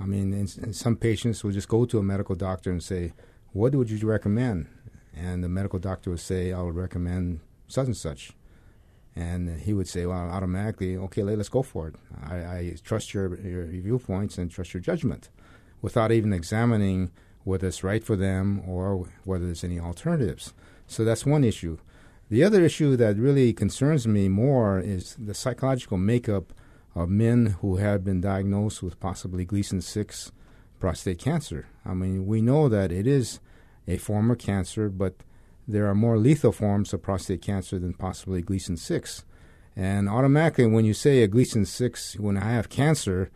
[0.00, 3.12] I mean, in, in some patients will just go to a medical doctor and say,
[3.52, 4.68] "What would you recommend?"
[5.14, 8.32] And the medical doctor would say, "I would recommend such and such."
[9.14, 11.96] And he would say, "Well, automatically, okay, let's go for it.
[12.24, 15.28] I, I trust your, your viewpoints and trust your judgment,"
[15.82, 17.10] without even examining
[17.44, 20.54] whether it's right for them or whether there's any alternatives.
[20.92, 21.78] So that's one issue.
[22.28, 26.52] The other issue that really concerns me more is the psychological makeup
[26.94, 30.32] of men who have been diagnosed with possibly Gleason 6
[30.78, 31.66] prostate cancer.
[31.84, 33.40] I mean, we know that it is
[33.88, 35.14] a form of cancer, but
[35.66, 39.24] there are more lethal forms of prostate cancer than possibly Gleason 6.
[39.74, 43.30] And automatically, when you say a Gleason 6, when I have cancer,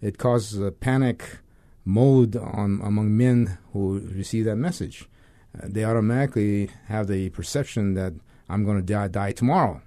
[0.00, 1.38] it causes a panic
[1.84, 5.08] mode on, among men who receive that message
[5.62, 8.14] they automatically have the perception that
[8.48, 9.82] I'm going to die, die tomorrow.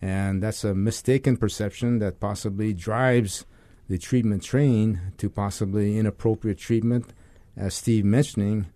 [0.00, 3.46] And that's a mistaken perception that possibly drives
[3.88, 7.12] the treatment train to possibly inappropriate treatment.
[7.56, 8.66] As Steve mentioning,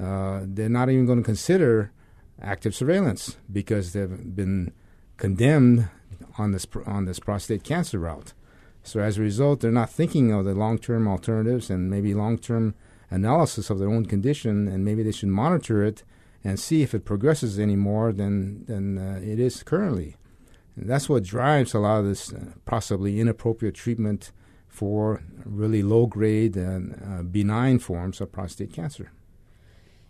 [0.00, 1.92] uh, they're not even going to consider
[2.40, 4.72] active surveillance because they've been
[5.16, 5.88] condemned
[6.36, 8.32] on this on this prostate cancer route.
[8.82, 12.74] So as a result, they're not thinking of the long-term alternatives and maybe long-term
[13.14, 16.02] analysis of their own condition, and maybe they should monitor it
[16.42, 20.16] and see if it progresses any more than than uh, it is currently.
[20.76, 24.32] And that's what drives a lot of this uh, possibly inappropriate treatment
[24.66, 29.12] for really low grade and uh, benign forms of prostate cancer.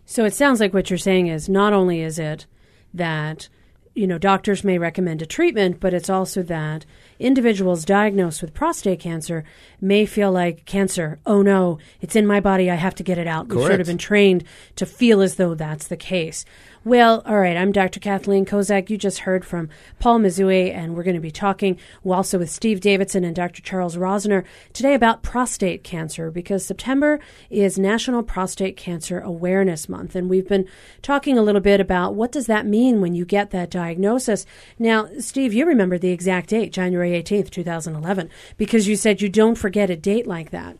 [0.05, 2.47] So it sounds like what you're saying is not only is it
[2.93, 3.47] that
[3.93, 6.85] you know doctors may recommend a treatment, but it's also that
[7.19, 9.43] individuals diagnosed with prostate cancer
[9.81, 11.19] may feel like cancer.
[11.25, 12.69] Oh no, it's in my body.
[12.69, 13.47] I have to get it out.
[13.47, 14.43] We've sort of been trained
[14.75, 16.45] to feel as though that's the case.
[16.85, 17.57] Well, all right.
[17.57, 17.99] I'm Dr.
[17.99, 18.91] Kathleen Kozak.
[18.91, 22.79] You just heard from Paul Mizue, and we're going to be talking also with Steve
[22.79, 23.63] Davidson and Dr.
[23.63, 30.29] Charles Rosser today about prostate cancer because September is National Prostate Cancer Awareness Month, and
[30.29, 30.67] we've been
[31.01, 34.45] talking a little bit about what does that mean when you get that diagnosis.
[34.77, 39.55] Now, Steve, you remember the exact date, January 18th, 2011, because you said you don't
[39.55, 40.77] forget a date like that.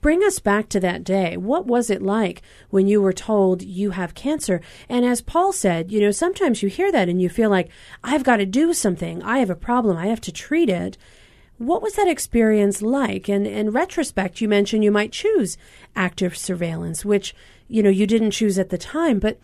[0.00, 1.36] Bring us back to that day.
[1.36, 4.62] What was it like when you were told you have cancer?
[4.88, 7.68] And as Paul said, you know, sometimes you hear that and you feel like,
[8.02, 9.22] I've got to do something.
[9.22, 9.98] I have a problem.
[9.98, 10.96] I have to treat it.
[11.58, 13.28] What was that experience like?
[13.28, 15.58] And in retrospect, you mentioned you might choose
[15.94, 17.34] active surveillance, which,
[17.68, 19.18] you know, you didn't choose at the time.
[19.18, 19.38] But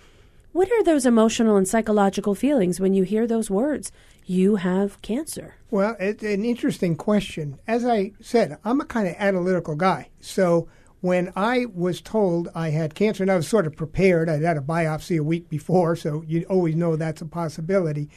[0.52, 3.92] what are those emotional and psychological feelings when you hear those words?
[4.26, 5.54] You have cancer.
[5.70, 7.58] Well, it's an interesting question.
[7.66, 10.10] As I said, I'm a kind of analytical guy.
[10.20, 10.68] So
[11.00, 14.56] when I was told I had cancer, and I was sort of prepared, I'd had
[14.56, 18.08] a biopsy a week before, so you always know that's a possibility.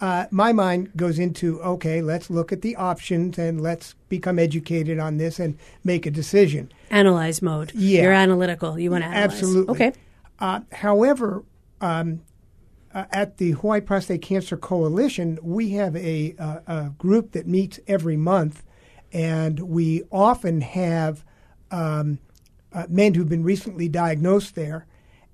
[0.00, 4.98] Uh, my mind goes into okay, let's look at the options and let's become educated
[4.98, 6.70] on this and make a decision.
[6.90, 7.72] Analyze mode.
[7.74, 8.02] Yeah.
[8.02, 8.78] You're analytical.
[8.78, 9.32] You want to analyze.
[9.32, 9.74] Absolutely.
[9.74, 9.92] Okay.
[10.40, 11.44] Uh, however,
[11.80, 12.20] um,
[12.94, 17.80] uh, at the Hawaii Prostate Cancer Coalition, we have a, uh, a, group that meets
[17.88, 18.62] every month,
[19.12, 21.24] and we often have
[21.70, 22.20] um,
[22.72, 24.86] uh, men who've been recently diagnosed there,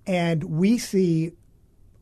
[0.06, 1.32] and we see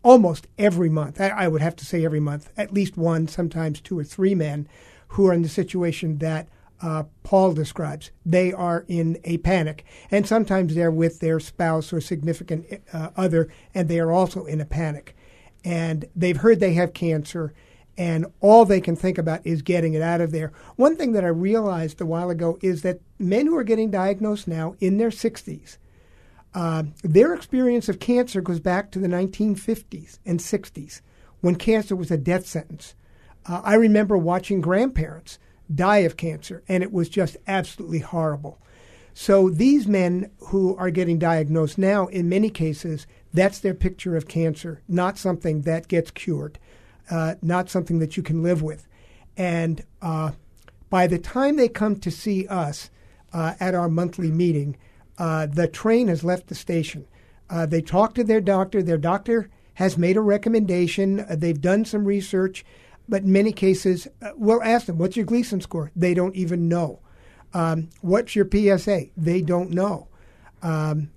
[0.05, 3.81] almost every month, I, I, would have to say every month, at least one, sometimes
[3.81, 4.69] two or three men
[5.09, 6.49] who are in the situation that
[6.81, 8.13] uh, Paul describes.
[8.25, 13.49] They are in a panic, and sometimes they're with their spouse or significant uh, other,
[13.75, 15.17] and they are also in a panic
[15.65, 17.53] and they've heard they have cancer
[17.99, 20.53] and all they can think about is getting it out of there.
[20.77, 24.47] One thing that I realized a while ago is that men who are getting diagnosed
[24.47, 25.79] now in their 60s,
[26.55, 31.01] uh, their experience of cancer goes back to the 1950s and 60s
[31.41, 32.95] when cancer was a death sentence.
[33.45, 35.41] Uh, I remember watching grandparents
[35.75, 38.59] die of cancer, and it was just absolutely horrible.
[39.13, 43.07] So these men who are getting diagnosed now, in many cases,
[43.39, 46.59] that's their picture of cancer, not something that gets cured,
[47.11, 48.87] uh, not something that you can live with.
[49.37, 50.33] And uh,
[50.91, 52.91] by the time they come to see us
[53.33, 54.77] uh, at our monthly meeting,
[55.19, 57.07] uh, the train has left the station.
[57.51, 58.83] Uh, they talk to their doctor.
[58.83, 61.21] Their doctor has made a recommendation.
[61.21, 62.65] Uh, they've done some research,
[63.09, 65.91] but in many cases, we'll ask them, What's your Gleason score?
[65.97, 67.01] They don't even know.
[67.55, 69.07] Um, what's your PSA?
[69.17, 70.09] They don't know.
[70.63, 71.11] Um,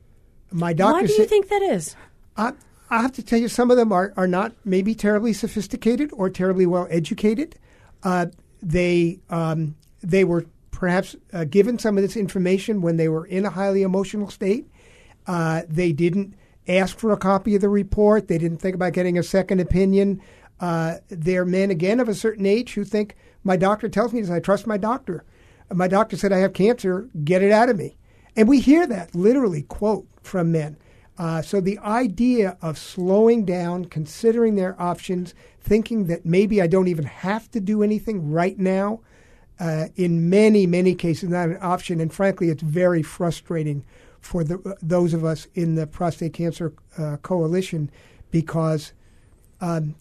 [0.51, 1.01] my doctor.
[1.01, 1.95] Why do you think that is?
[2.38, 2.54] I,
[2.89, 6.30] I have to tell you, some of them are, are not maybe terribly sophisticated or
[6.30, 7.56] terribly well educated.
[8.04, 8.28] Uh,
[8.62, 13.46] they um, they were perhaps uh, given some of this information when they were in
[13.46, 14.67] a highly emotional state.
[15.28, 16.34] Uh, they didn't
[16.67, 18.28] ask for a copy of the report.
[18.28, 20.22] They didn't think about getting a second opinion.
[20.60, 24.30] Uh, they're men again of a certain age who think my doctor tells me this.
[24.30, 25.24] I trust my doctor.
[25.72, 27.08] My doctor said I have cancer.
[27.24, 27.98] Get it out of me.
[28.36, 30.78] And we hear that literally quote from men.
[31.21, 36.88] Uh, so the idea of slowing down, considering their options, thinking that maybe I don't
[36.88, 39.01] even have to do anything right now,
[39.60, 42.01] uh, in many many cases not an option.
[42.01, 43.86] And frankly, it's very frustrating
[44.19, 47.91] for the, those of us in the prostate cancer uh, coalition
[48.31, 48.91] because
[49.62, 49.93] um,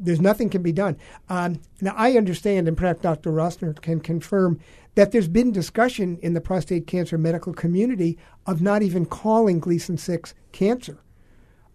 [0.00, 0.96] there's nothing can be done.
[1.28, 3.30] Um, now I understand, and perhaps Dr.
[3.30, 4.58] Rosser can confirm
[4.94, 9.96] that there's been discussion in the prostate cancer medical community of not even calling Gleason
[9.96, 10.98] 6 cancer,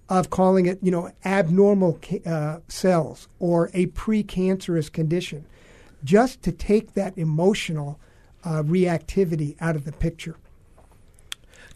[0.10, 5.46] of calling it, you know, abnormal uh, cells or a precancerous condition,
[6.04, 8.00] just to take that emotional
[8.44, 10.36] uh, reactivity out of the picture.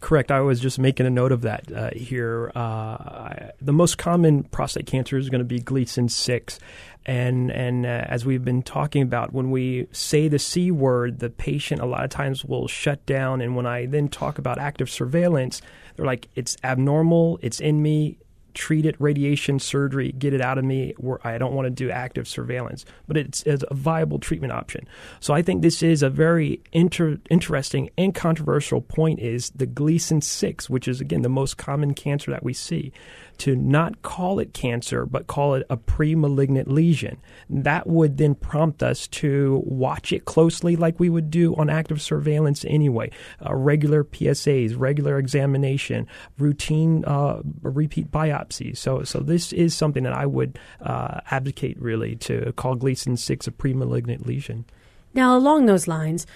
[0.00, 0.30] Correct.
[0.30, 2.50] I was just making a note of that uh, here.
[2.54, 6.58] Uh, the most common prostate cancer is going to be Gleason 6.
[7.04, 11.28] And, and uh, as we've been talking about, when we say the C word, the
[11.28, 13.42] patient a lot of times will shut down.
[13.42, 15.60] And when I then talk about active surveillance,
[15.96, 18.16] they're like, it's abnormal, it's in me,
[18.54, 20.94] treat it, radiation, surgery, get it out of me.
[20.98, 24.86] Where I don't want to do active surveillance, but it's, it's, a viable treatment option.
[25.20, 29.20] So I think this is a very inter, interesting and controversial point.
[29.20, 32.92] Is the Gleason six, which is again the most common cancer that we see.
[33.40, 37.16] To not call it cancer, but call it a pre-malignant lesion.
[37.48, 42.02] That would then prompt us to watch it closely, like we would do on active
[42.02, 43.10] surveillance anyway.
[43.44, 46.06] Uh, regular PSAs, regular examination,
[46.38, 48.76] routine uh, repeat biopsies.
[48.76, 53.46] So, so this is something that I would uh, advocate really to call Gleason six
[53.46, 54.66] a pre-malignant lesion.
[55.14, 56.26] Now, along those lines,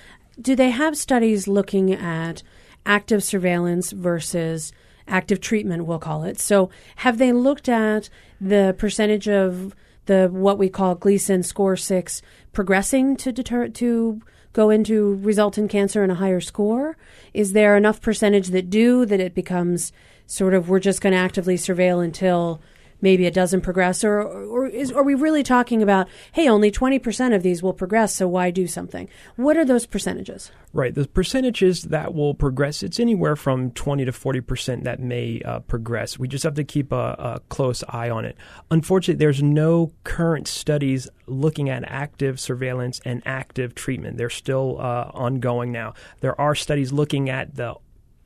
[0.41, 2.43] do they have studies looking at
[2.87, 4.73] active surveillance versus
[5.09, 6.39] active treatment, we'll call it?
[6.39, 8.09] So, have they looked at
[8.41, 9.75] the percentage of
[10.07, 14.21] the what we call Gleason score six progressing to deter to
[14.53, 16.97] go into result in cancer and a higher score?
[17.33, 19.93] Is there enough percentage that do that it becomes
[20.27, 22.61] sort of we're just going to actively surveil until
[23.01, 27.35] maybe it doesn't progress or or is are we really talking about hey only 20%
[27.35, 29.09] of these will progress so why do something?
[29.37, 30.51] What are those percentages?
[30.73, 35.61] Right the percentages that will progress it's anywhere from 20 to 40% that may uh,
[35.61, 36.19] progress.
[36.19, 38.37] We just have to keep a, a, close eye on it.
[38.71, 44.17] Unfortunately there's no current studies looking at active surveillance and active treatment.
[44.17, 45.95] They're still uh, ongoing now.
[46.21, 47.75] There are studies looking at the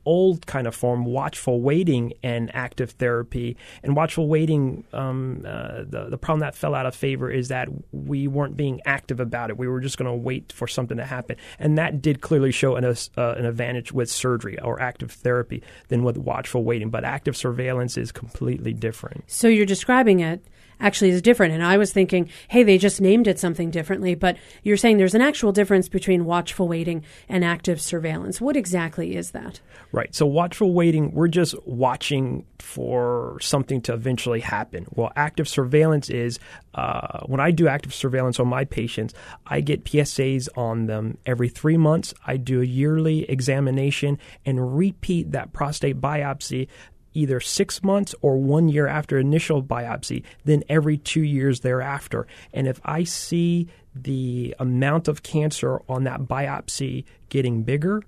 [0.09, 3.55] old kind of form, watchful waiting and active therapy.
[3.83, 7.69] And watchful waiting, um, uh, the, the problem that fell out of favor is that
[7.91, 9.57] we weren't being active about it.
[9.59, 11.35] We were just going to wait for something to happen.
[11.59, 16.03] And that did clearly show an, uh, an advantage with surgery or active therapy than
[16.03, 16.89] with watchful waiting.
[16.89, 19.25] But active surveillance is completely different.
[19.27, 20.43] So you're describing it
[20.79, 21.53] actually is different.
[21.53, 24.15] And I was thinking, hey, they just named it something differently.
[24.15, 28.39] But you're saying there's an actual difference between watchful waiting and active surveillance.
[28.39, 29.59] What exactly is that?
[29.91, 30.13] Right.
[30.13, 34.85] So, watchful waiting, we're just watching for something to eventually happen.
[34.91, 36.39] Well, active surveillance is
[36.73, 39.13] uh, when I do active surveillance on my patients,
[39.45, 42.13] I get PSAs on them every three months.
[42.25, 46.67] I do a yearly examination and repeat that prostate biopsy
[47.13, 52.27] either six months or one year after initial biopsy, then every two years thereafter.
[52.53, 58.03] And if I see the amount of cancer on that biopsy getting bigger,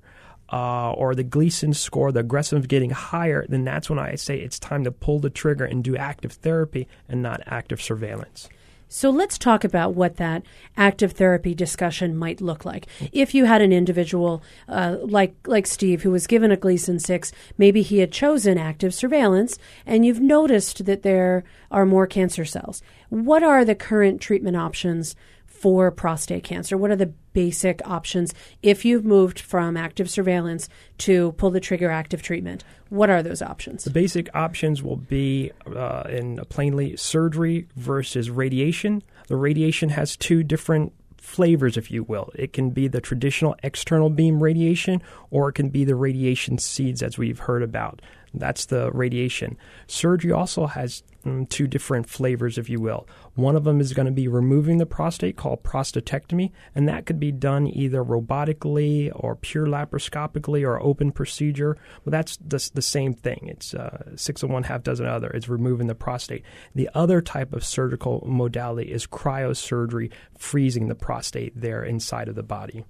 [0.51, 4.59] uh, or the Gleason score, the aggressive getting higher, then that's when I say it's
[4.59, 8.49] time to pull the trigger and do active therapy and not active surveillance.
[8.93, 10.43] So let's talk about what that
[10.75, 12.87] active therapy discussion might look like.
[13.13, 17.31] If you had an individual uh, like like Steve who was given a Gleason six,
[17.57, 22.81] maybe he had chosen active surveillance, and you've noticed that there are more cancer cells.
[23.07, 25.15] What are the current treatment options
[25.45, 26.75] for prostate cancer?
[26.75, 30.69] What are the basic options if you've moved from active surveillance
[30.99, 32.63] to pull the trigger active treatment?
[32.89, 33.84] What are those options?
[33.84, 39.03] The basic options will be uh, in plainly surgery versus radiation.
[39.27, 42.32] The radiation has two different flavors, if you will.
[42.36, 47.01] It can be the traditional external beam radiation, or it can be the radiation seeds,
[47.01, 48.01] as we've heard about.
[48.34, 49.57] That's the radiation.
[49.88, 53.07] Surgery also has mm, two different flavors, if you will.
[53.36, 57.19] One of them is going to be removing the prostate, called prostatectomy, and that could
[57.19, 61.77] be done either robotically or pure laparoscopically or open procedure.
[62.05, 63.47] Well, that's the, the same thing.
[63.47, 65.29] It's uh, six of one, half dozen other.
[65.29, 66.43] It's removing the prostate.
[66.73, 72.43] The other type of surgical modality is cryosurgery, freezing the prostate there inside of the
[72.43, 72.86] body.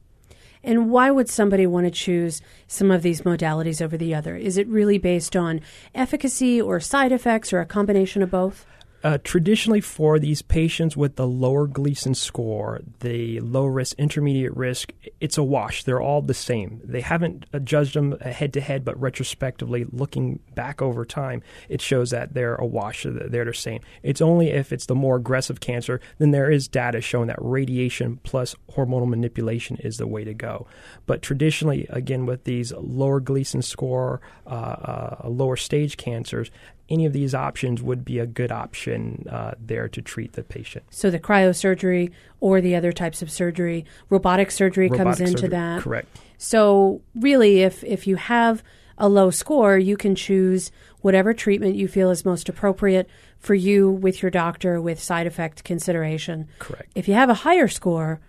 [0.63, 4.35] And why would somebody want to choose some of these modalities over the other?
[4.35, 5.61] Is it really based on
[5.95, 8.65] efficacy or side effects or a combination of both?
[9.03, 14.93] Uh, traditionally, for these patients with the lower Gleason score, the low risk, intermediate risk,
[15.19, 15.83] it's a wash.
[15.83, 16.81] They're all the same.
[16.83, 22.11] They haven't judged them head to head, but retrospectively, looking back over time, it shows
[22.11, 23.05] that they're a wash.
[23.09, 23.81] They're the same.
[24.03, 28.19] It's only if it's the more aggressive cancer, then there is data showing that radiation
[28.23, 30.67] plus hormonal manipulation is the way to go.
[31.07, 36.51] But traditionally, again, with these lower Gleason score, uh, uh, lower stage cancers,
[36.91, 40.85] any of these options would be a good option uh, there to treat the patient.
[40.89, 42.11] So the cryosurgery
[42.41, 45.81] or the other types of surgery, robotic surgery robotic comes into surgery, that.
[45.81, 46.19] Correct.
[46.37, 48.61] So really, if if you have
[48.97, 53.89] a low score, you can choose whatever treatment you feel is most appropriate for you
[53.89, 56.47] with your doctor with side effect consideration.
[56.59, 56.91] Correct.
[56.93, 58.19] If you have a higher score,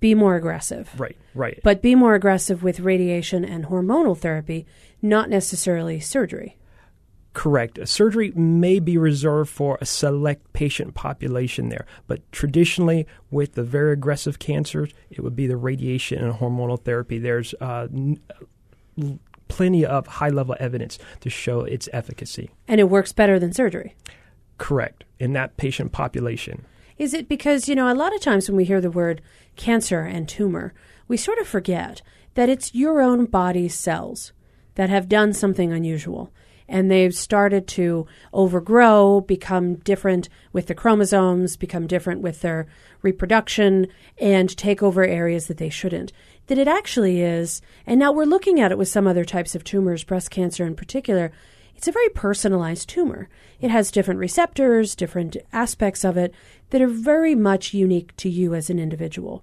[0.00, 0.90] be more aggressive.
[0.98, 1.60] Right, right.
[1.62, 4.66] But be more aggressive with radiation and hormonal therapy,
[5.00, 6.56] not necessarily surgery.
[7.32, 7.78] Correct.
[7.78, 13.62] A Surgery may be reserved for a select patient population there, but traditionally, with the
[13.62, 17.18] very aggressive cancers, it would be the radiation and hormonal therapy.
[17.18, 18.20] There's uh, n-
[19.46, 22.50] plenty of high level evidence to show its efficacy.
[22.66, 23.94] And it works better than surgery?
[24.58, 26.64] Correct, in that patient population.
[26.98, 29.22] Is it because, you know, a lot of times when we hear the word
[29.56, 30.74] cancer and tumor,
[31.06, 32.02] we sort of forget
[32.34, 34.32] that it's your own body's cells
[34.74, 36.32] that have done something unusual
[36.70, 42.68] and they've started to overgrow, become different with the chromosomes, become different with their
[43.02, 46.12] reproduction, and take over areas that they shouldn't.
[46.46, 49.64] That it actually is, and now we're looking at it with some other types of
[49.64, 51.32] tumors, breast cancer in particular.
[51.74, 53.28] It's a very personalized tumor.
[53.60, 56.32] It has different receptors, different aspects of it
[56.70, 59.42] that are very much unique to you as an individual.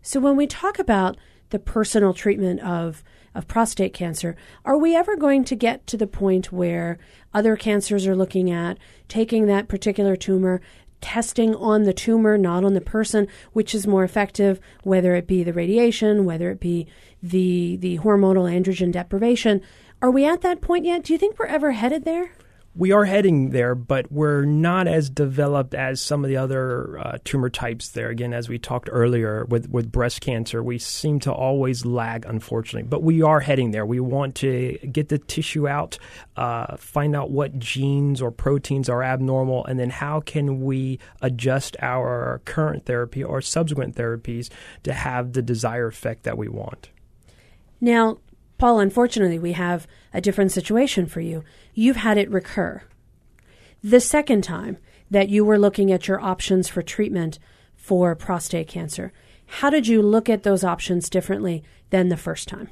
[0.00, 1.18] So when we talk about
[1.50, 3.04] the personal treatment of
[3.34, 6.98] of prostate cancer, are we ever going to get to the point where
[7.32, 8.78] other cancers are looking at
[9.08, 10.60] taking that particular tumor,
[11.00, 15.42] testing on the tumor, not on the person, which is more effective, whether it be
[15.42, 16.86] the radiation, whether it be
[17.22, 19.60] the the hormonal androgen deprivation?
[20.00, 21.02] Are we at that point yet?
[21.02, 22.32] Do you think we're ever headed there?
[22.76, 27.18] We are heading there, but we're not as developed as some of the other uh,
[27.22, 28.08] tumor types there.
[28.08, 32.88] Again, as we talked earlier with, with breast cancer, we seem to always lag, unfortunately.
[32.88, 33.86] But we are heading there.
[33.86, 35.98] We want to get the tissue out,
[36.36, 41.76] uh, find out what genes or proteins are abnormal, and then how can we adjust
[41.80, 44.50] our current therapy or subsequent therapies
[44.82, 46.90] to have the desired effect that we want.
[47.80, 48.18] Now,
[48.64, 51.44] Paul, unfortunately, we have a different situation for you.
[51.74, 52.80] You've had it recur.
[53.82, 54.78] The second time
[55.10, 57.38] that you were looking at your options for treatment
[57.76, 59.12] for prostate cancer,
[59.44, 62.70] how did you look at those options differently than the first time?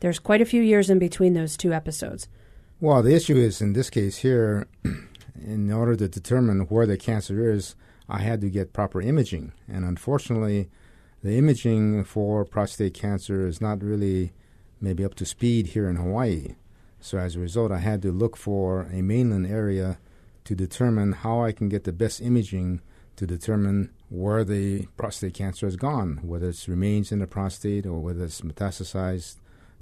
[0.00, 2.26] There's quite a few years in between those two episodes.
[2.80, 4.66] Well, the issue is in this case here,
[5.44, 7.74] in order to determine where the cancer is,
[8.08, 9.52] I had to get proper imaging.
[9.68, 10.70] And unfortunately,
[11.22, 14.32] the imaging for prostate cancer is not really
[14.84, 16.54] maybe up to speed here in Hawaii.
[17.00, 19.98] So as a result, I had to look for a mainland area
[20.44, 22.80] to determine how I can get the best imaging
[23.16, 28.00] to determine where the prostate cancer has gone, whether it remains in the prostate or
[28.00, 29.36] whether it's metastasized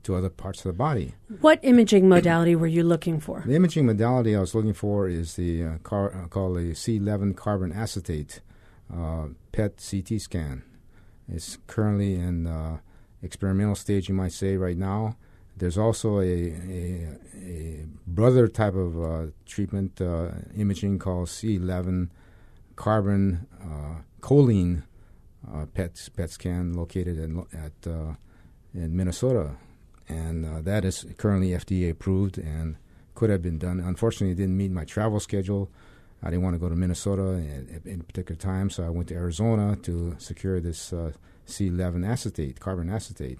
[0.04, 1.14] to other parts of the body.
[1.40, 3.42] What imaging modality were you looking for?
[3.46, 7.36] The imaging modality I was looking for is the uh, car, uh, called the C11
[7.36, 8.40] carbon acetate
[8.92, 10.62] uh, PET CT scan.
[11.28, 12.78] It's currently in uh,
[13.22, 15.16] experimental stage, you might say, right now.
[15.56, 22.08] There's also a, a, a brother type of uh, treatment uh, imaging called C11
[22.76, 24.84] carbon uh, choline
[25.52, 28.14] uh, PET, PET scan located in, at, uh,
[28.74, 29.56] in Minnesota.
[30.08, 32.76] And uh, that is currently FDA approved and
[33.14, 33.78] could have been done.
[33.80, 35.70] Unfortunately, it didn't meet my travel schedule.
[36.22, 37.44] I didn't want to go to Minnesota
[37.74, 40.92] at a particular time, so I went to Arizona to secure this
[41.46, 43.38] C11 acetate, carbon acetate.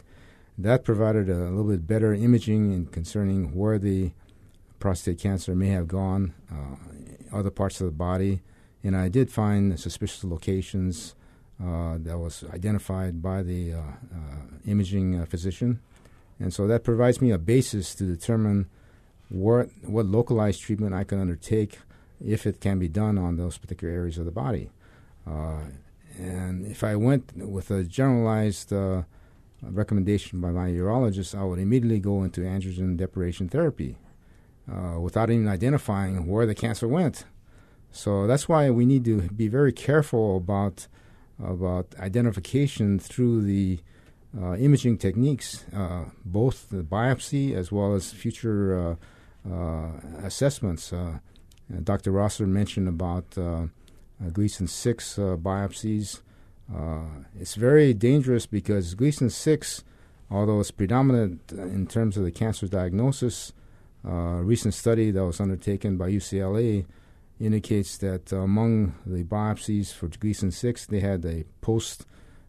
[0.58, 4.12] That provided a little bit better imaging in concerning where the
[4.78, 8.42] prostate cancer may have gone, uh, other parts of the body,
[8.84, 11.14] and I did find suspicious locations
[11.62, 15.80] uh, that was identified by the uh, uh imaging uh, physician,
[16.40, 18.68] and so that provides me a basis to determine
[19.28, 21.78] what what localized treatment I can undertake
[22.24, 24.70] if it can be done on those particular areas of the body.
[26.18, 29.02] And if I went with a generalized uh,
[29.62, 33.98] recommendation by my urologist, I would immediately go into androgen deprivation therapy
[34.70, 37.24] uh, without even identifying where the cancer went.
[37.90, 40.86] So that's why we need to be very careful about
[41.42, 43.80] about identification through the
[44.40, 48.96] uh, imaging techniques, uh, both the biopsy as well as future
[49.46, 49.90] uh, uh,
[50.22, 50.92] assessments.
[51.84, 52.12] Dr.
[52.12, 53.36] Rosser mentioned about
[54.30, 56.20] Gleason 6 uh, biopsies.
[56.74, 59.84] Uh, it's very dangerous because Gleason 6,
[60.30, 63.52] although it's predominant in terms of the cancer diagnosis,
[64.04, 66.84] a recent study that was undertaken by UCLA
[67.40, 72.06] indicates that among the biopsies for Gleason 6, they had a post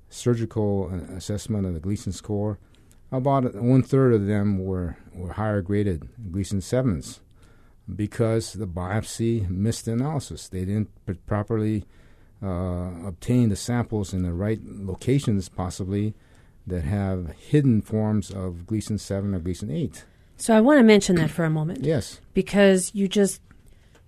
[0.09, 2.59] surgical assessment of the Gleason score.
[3.11, 7.19] About one third of them were, were higher graded Gleason 7s
[7.93, 10.47] because the biopsy missed the analysis.
[10.47, 10.89] They didn't
[11.25, 11.85] properly
[12.41, 16.13] uh, obtain the samples in the right locations, possibly,
[16.67, 20.05] that have hidden forms of Gleason 7 or Gleason 8.
[20.37, 21.79] So I want to mention that for a moment.
[21.83, 22.19] Yes.
[22.33, 23.41] Because you just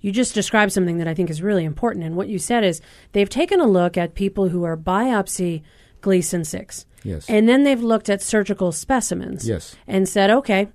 [0.01, 2.81] you just described something that I think is really important and what you said is
[3.11, 5.63] they've taken a look at people who are biopsy
[6.01, 6.85] Gleason 6.
[7.03, 7.29] Yes.
[7.29, 9.47] And then they've looked at surgical specimens.
[9.47, 9.75] Yes.
[9.87, 10.69] And said, "Okay,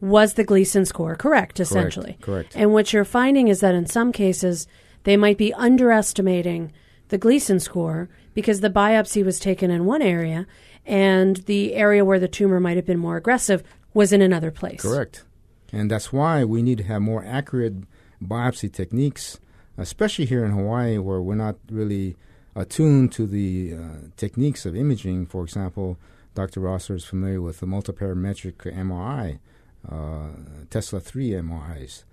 [0.00, 2.18] was the Gleason score correct, essentially?
[2.20, 2.22] Correct.
[2.22, 2.56] correct.
[2.56, 4.66] And what you're finding is that in some cases,
[5.04, 6.72] they might be underestimating
[7.08, 10.46] the Gleason score because the biopsy was taken in one area
[10.84, 13.62] and the area where the tumor might have been more aggressive
[13.94, 14.82] was in another place.
[14.82, 15.24] Correct.
[15.72, 17.74] And that's why we need to have more accurate
[18.22, 19.40] biopsy techniques,
[19.78, 22.16] especially here in Hawaii where we're not really
[22.54, 23.78] attuned to the uh,
[24.16, 25.26] techniques of imaging.
[25.26, 25.98] For example,
[26.34, 26.60] Dr.
[26.60, 29.38] Rosser is familiar with the multiparametric MRI
[30.70, 32.04] Tesla 3 MRIs.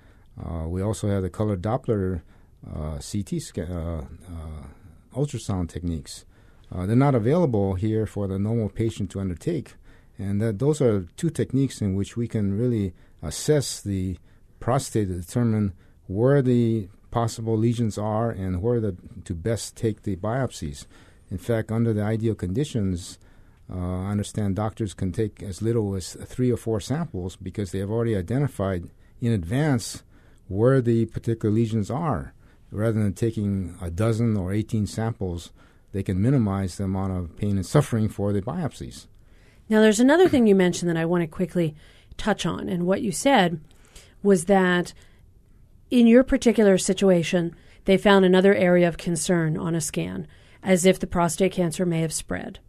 [0.42, 2.22] Uh, we also have the color Doppler
[2.68, 6.26] uh, CT scan, uh, uh, ultrasound techniques.
[6.72, 9.76] Uh, they're not available here for the normal patient to undertake,
[10.18, 14.18] and that those are two techniques in which we can really assess the
[14.60, 15.74] prostate to determine
[16.08, 20.86] where the possible lesions are and where the, to best take the biopsies.
[21.30, 23.23] In fact, under the ideal conditions, uh,
[23.72, 27.80] Uh, I understand doctors can take as little as three or four samples because they
[27.80, 28.90] have already identified
[29.22, 30.04] in advance
[30.48, 32.34] where the particular lesions are.
[32.72, 35.52] Rather than taking a dozen or 18 samples,
[35.92, 39.08] they can minimize the amount of pain and suffering for the biopsies.
[39.70, 41.76] Now, there's another thing you mentioned that I want to quickly
[42.18, 42.68] touch on.
[42.68, 43.62] And what you said
[44.22, 44.94] was that
[45.90, 47.56] in your particular situation,
[47.86, 50.28] they found another area of concern on a scan,
[50.62, 52.60] as if the prostate cancer may have spread.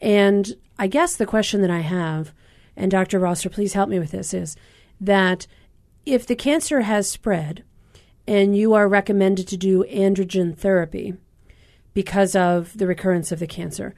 [0.00, 2.32] And I guess the question that I have,
[2.76, 3.18] and Dr.
[3.18, 4.56] Rosser, please help me with this, is
[5.00, 5.46] that
[6.04, 7.64] if the cancer has spread
[8.26, 11.14] and you are recommended to do androgen therapy
[11.92, 13.94] because of the recurrence of the cancer,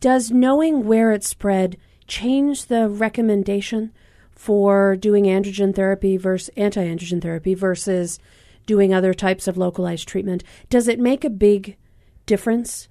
[0.00, 1.76] does knowing where it spread
[2.06, 3.92] change the recommendation
[4.32, 8.18] for doing androgen therapy versus anti-androgen therapy versus
[8.66, 10.42] doing other types of localized treatment?
[10.68, 11.76] Does it make a big
[12.26, 12.88] difference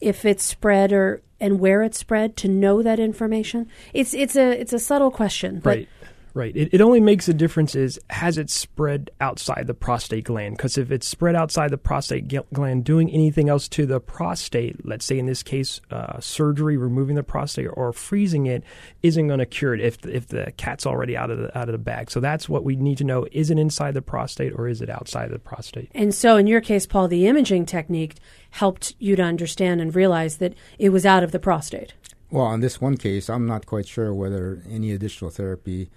[0.00, 3.68] if it's spread or and where it's spread to know that information?
[3.94, 5.88] It's it's a it's a subtle question, but right.
[6.32, 6.56] Right.
[6.56, 10.56] It, it only makes a difference is has it spread outside the prostate gland?
[10.56, 15.04] Because if it's spread outside the prostate gland, doing anything else to the prostate, let's
[15.04, 18.62] say in this case, uh, surgery, removing the prostate or freezing it,
[19.02, 21.68] isn't going to cure it if the, if the cat's already out of the out
[21.68, 22.10] of the bag.
[22.10, 24.90] So that's what we need to know: is it inside the prostate or is it
[24.90, 25.90] outside the prostate?
[25.94, 28.16] And so, in your case, Paul, the imaging technique
[28.50, 31.94] helped you to understand and realize that it was out of the prostate.
[32.30, 35.90] Well, in this one case, I'm not quite sure whether any additional therapy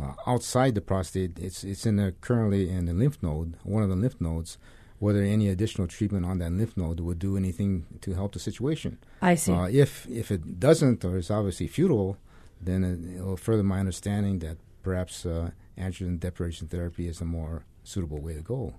[0.00, 3.88] uh, outside the prostate, it's it's in the, currently in the lymph node, one of
[3.88, 4.58] the lymph nodes.
[4.98, 8.96] Whether any additional treatment on that lymph node would do anything to help the situation.
[9.20, 9.52] I see.
[9.52, 12.16] Uh, if if it doesn't, or is obviously futile,
[12.62, 17.64] then it, will further my understanding that perhaps uh, androgen deprivation therapy is a more
[17.84, 18.74] suitable way to go.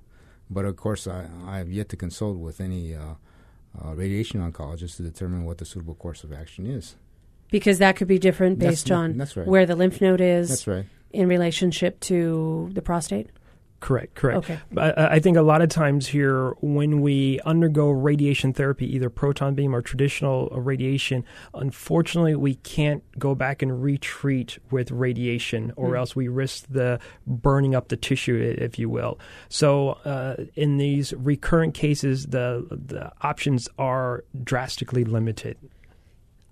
[0.49, 3.15] But of course, I, I have yet to consult with any uh,
[3.79, 6.95] uh, radiation oncologist to determine what the suitable course of action is.
[7.51, 9.45] Because that could be different based that's, on that's right.
[9.47, 10.49] where the lymph node is.
[10.49, 13.29] That's right in relationship to the prostate?
[13.79, 14.37] Correct, correct.
[14.37, 14.59] Okay.
[14.75, 19.53] I, I, think a lot of times here, when we undergo radiation therapy, either proton
[19.53, 25.97] beam or traditional radiation, unfortunately, we can't go back and retreat with radiation, or mm.
[25.99, 29.19] else we risk the burning up the tissue, if you will.
[29.47, 35.55] So, uh, in these recurrent cases, the the options are drastically limited.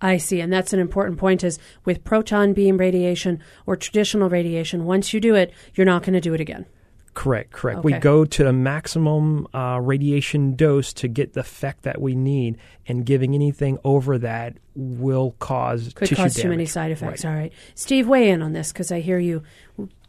[0.06, 0.40] I see.
[0.40, 5.20] And that's an important point is with proton beam radiation or traditional radiation, once you
[5.20, 6.68] do it, you're not going to do it again.
[7.16, 7.80] Correct, correct.
[7.80, 7.94] Okay.
[7.94, 12.58] We go to the maximum uh, radiation dose to get the effect that we need,
[12.88, 16.44] and giving anything over that will cause could tissue cause damage.
[16.44, 17.24] too many side effects.
[17.24, 17.32] Right.
[17.32, 19.44] All right, Steve, weigh in on this because I hear you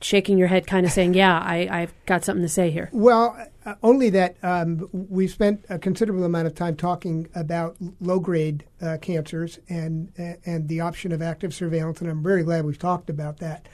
[0.01, 3.39] shaking your head, kind of saying, "Yeah, I, I've got something to say here." Well,
[3.65, 8.65] uh, only that um, we spent a considerable amount of time talking about low grade
[8.83, 12.79] uh, cancers and uh, and the option of active surveillance, and I'm very glad we've
[12.79, 13.69] talked about that.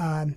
[0.00, 0.36] Um,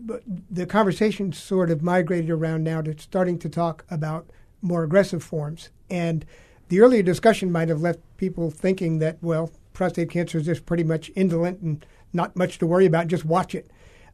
[0.00, 4.26] but the conversation sort of migrated around now to starting to talk about
[4.62, 5.70] more aggressive forms.
[5.90, 6.24] And
[6.68, 10.84] the earlier discussion might have left people thinking that, well, prostate cancer is just pretty
[10.84, 13.70] much indolent and not much to worry about, just watch it.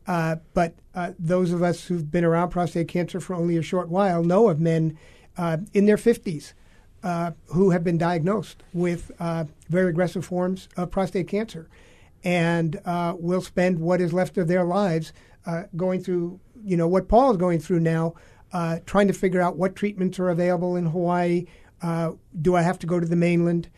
[0.07, 3.89] Uh, but uh, those of us who've been around prostate cancer for only a short
[3.89, 4.99] while know of men
[5.37, 6.55] uh, in their 50s
[7.03, 11.69] uh, who have been diagnosed with uh, very aggressive forms of prostate cancer
[12.25, 15.13] and uh, will spend what is left of their lives
[15.47, 18.15] uh, going through, you know, what Paul is going through now,
[18.53, 21.47] uh, trying to figure out what treatments are available in Hawaii.
[21.83, 23.69] Uh, do I have to go to the mainland?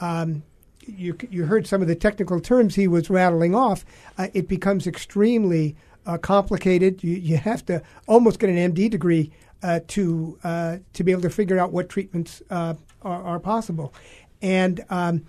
[0.00, 0.42] Um,
[0.80, 3.84] you, you heard some of the technical terms he was rattling off.
[4.18, 7.04] Uh, it becomes extremely uh, complicated.
[7.04, 9.30] You, you have to almost get an MD degree
[9.62, 13.94] uh, to to be able to figure out what treatments are, are, possible.
[14.42, 15.24] And um,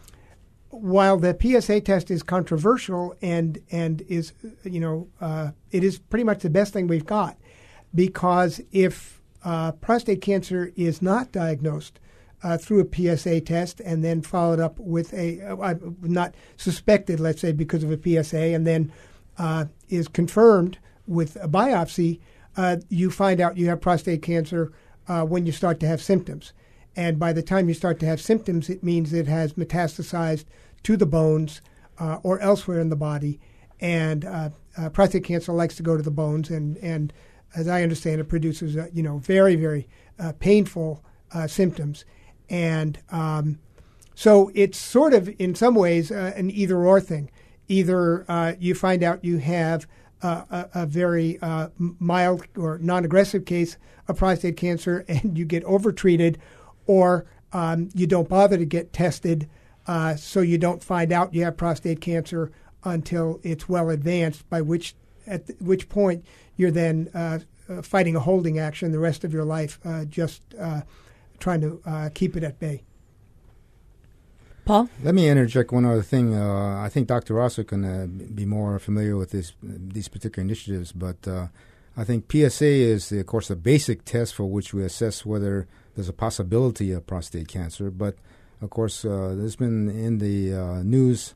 [0.74, 6.24] while the PSA test is controversial and and is you know uh, it is pretty
[6.24, 7.38] much the best thing we've got
[7.94, 12.00] because if uh, prostate cancer is not diagnosed
[12.42, 17.42] uh, through a PSA test and then followed up with a uh, not suspected let's
[17.42, 18.92] say because of a PSA and then
[19.38, 22.20] uh, is confirmed with a biopsy
[22.58, 24.72] uh, you find out you have prostate cancer
[25.06, 26.54] when you start to have symptoms.
[26.96, 30.46] And by the time you start to have symptoms, it means it has metastasized
[30.84, 31.62] to the bones
[32.00, 33.40] uh, or elsewhere in the body.
[33.80, 37.14] And uh, uh, prostate cancer likes to go to the bones, and and
[37.56, 39.88] as I understand it, produces uh, you know very very
[40.20, 41.04] uh, painful
[41.34, 42.06] uh, symptoms,
[42.50, 43.60] and um,
[44.16, 47.30] so it's sort of in some ways uh, an either or thing.
[47.68, 49.88] Either uh, you find out you have
[50.22, 53.78] a, a, very uh, mild or non-aggressive case
[54.08, 56.38] of prostate cancer and you get overtreated,
[56.86, 59.50] or um, you don't bother to get tested,
[60.18, 62.52] so you don't find out you have prostate cancer
[62.84, 64.50] until it's well advanced.
[64.50, 64.96] By which
[65.28, 66.26] at which point
[66.58, 70.42] you're then uh, uh, fighting a holding action the rest of your life, uh, just
[70.60, 70.82] uh,
[71.40, 72.84] trying to uh, keep it at bay.
[74.66, 74.90] Paul?
[75.02, 76.34] Let me interject one other thing.
[76.34, 77.34] Uh, I think Dr.
[77.34, 81.28] Rosser can be more familiar with this, these particular initiatives, but
[81.98, 86.08] I think PSA is, of course, a basic test for which we assess whether there's
[86.08, 87.92] a possibility of prostate cancer.
[87.92, 88.16] But,
[88.64, 91.36] of course, there's been in the news,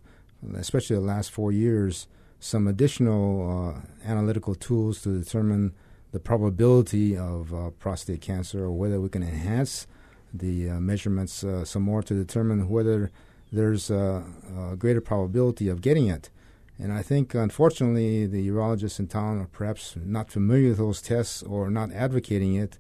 [0.56, 2.08] especially the last four years,
[2.40, 5.74] some additional uh, analytical tools to determine
[6.12, 9.88] the probability of uh, prostate cancer or whether we can enhance
[10.34, 13.12] the uh, measurements uh, some more to determine whether
[13.52, 14.24] there's a,
[14.72, 16.30] a, greater probability of getting it.
[16.80, 21.42] And I think, unfortunately, the urologists in town are perhaps not familiar with those tests
[21.42, 22.78] or not advocating it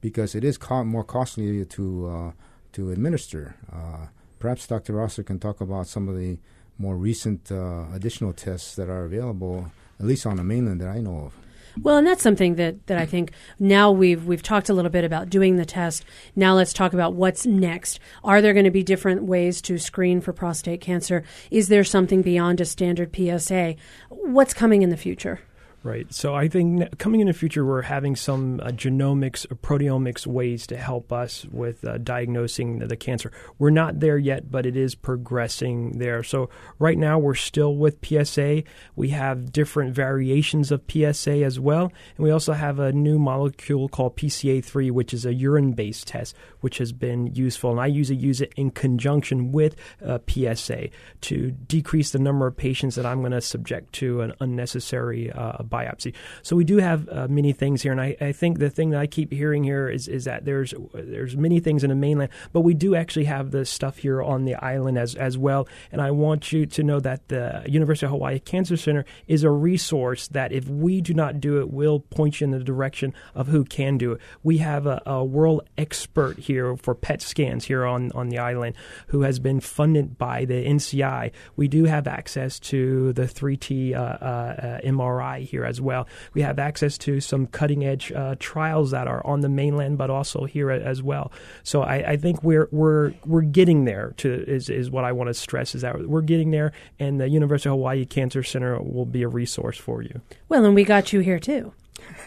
[0.00, 2.32] because it is co- more costly to uh,
[2.72, 3.56] to administer.
[3.72, 4.06] Uh,
[4.38, 4.94] perhaps Dr.
[4.94, 6.38] Rosser can talk about some of the
[6.78, 11.00] more recent uh, additional tests that are available, at least on the mainland that I
[11.00, 11.34] know of.
[11.80, 15.04] Well, and that's something that, that I think now we've we've talked a little bit
[15.04, 16.04] about doing the test.
[16.34, 18.00] Now let's talk about what's next.
[18.24, 21.22] Are there going to be different ways to screen for prostate cancer?
[21.50, 23.76] Is there something beyond a standard PSA?
[24.08, 25.40] What's coming in the future?
[25.82, 26.12] Right.
[26.12, 30.66] So I think coming in the future, we're having some uh, genomics or proteomics ways
[30.66, 33.32] to help us with uh, diagnosing the, the, cancer.
[33.58, 36.22] We're not there yet, but it is progressing there.
[36.22, 38.64] So right now, we're still with PSA.
[38.94, 41.84] We have different variations of PSA as well.
[41.84, 46.36] And we also have a new molecule called PCA3, which is a urine based test,
[46.60, 47.70] which has been useful.
[47.70, 50.90] And I usually use it in conjunction with uh, PSA
[51.22, 55.62] to decrease the number of patients that I'm going to subject to an unnecessary uh,
[55.70, 56.14] biopsy.
[56.42, 59.00] So we do have uh, many things here, and I, I, think the thing that
[59.00, 62.60] I keep hearing here is is that there's there's many things in the mainland, but
[62.60, 65.68] we do actually have the stuff here on the island as as well.
[65.92, 69.50] And I want you to know that the University of Hawaii Cancer Center is a
[69.50, 73.48] resource that if we do not do it, will point you in the direction of
[73.48, 74.20] who can do it.
[74.42, 78.74] We have a, a world expert here for PET scans here on on the island
[79.08, 81.32] who has been funded by the NCI.
[81.56, 86.06] We do have access to the 3T uh, uh, MRI here here as well.
[86.34, 90.10] We have access to some cutting edge uh, trials that are on the mainland, but
[90.10, 91.32] also here as well.
[91.62, 94.14] So I, I, think we're we're we're getting there.
[94.18, 97.28] To is is what I want to stress is that we're getting there, and the
[97.28, 100.20] University of Hawaii Cancer Center will be a resource for you.
[100.48, 101.72] Well, and we got you here too.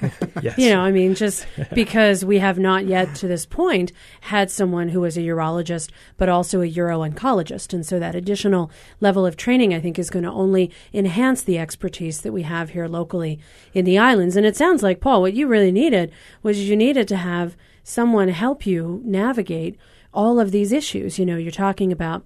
[0.42, 0.58] yes.
[0.58, 4.90] You know, I mean, just because we have not yet to this point had someone
[4.90, 7.74] who was a urologist, but also a uro oncologist.
[7.74, 11.58] And so that additional level of training, I think, is going to only enhance the
[11.58, 13.40] expertise that we have here locally
[13.74, 14.36] in the islands.
[14.36, 16.12] And it sounds like, Paul, what you really needed
[16.42, 19.78] was you needed to have someone help you navigate
[20.14, 21.18] all of these issues.
[21.18, 22.24] You know, you're talking about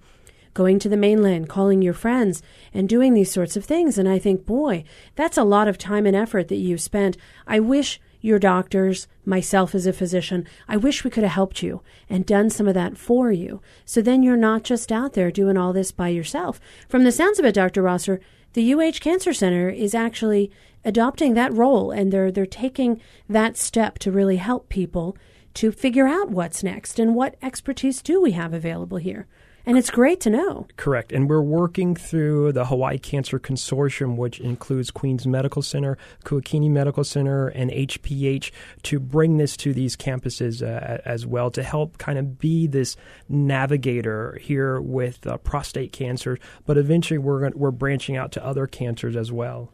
[0.58, 2.42] going to the mainland, calling your friends,
[2.74, 3.96] and doing these sorts of things.
[3.96, 4.82] And I think, boy,
[5.14, 7.16] that's a lot of time and effort that you've spent.
[7.46, 11.80] I wish your doctors, myself as a physician, I wish we could have helped you
[12.10, 13.62] and done some of that for you.
[13.84, 16.60] So then you're not just out there doing all this by yourself.
[16.88, 17.80] From the sounds of it, Dr.
[17.80, 18.18] Rosser,
[18.54, 20.50] the UH Cancer Center is actually
[20.84, 25.16] adopting that role and they're they're taking that step to really help people
[25.54, 29.28] to figure out what's next and what expertise do we have available here.
[29.68, 30.66] And it's great to know.
[30.78, 31.12] Correct.
[31.12, 37.04] And we're working through the Hawaii Cancer Consortium, which includes Queens Medical Center, Kuakini Medical
[37.04, 38.50] Center, and HPH,
[38.84, 42.96] to bring this to these campuses uh, as well to help kind of be this
[43.28, 46.38] navigator here with uh, prostate cancer.
[46.64, 49.70] But eventually, we're, we're branching out to other cancers as well.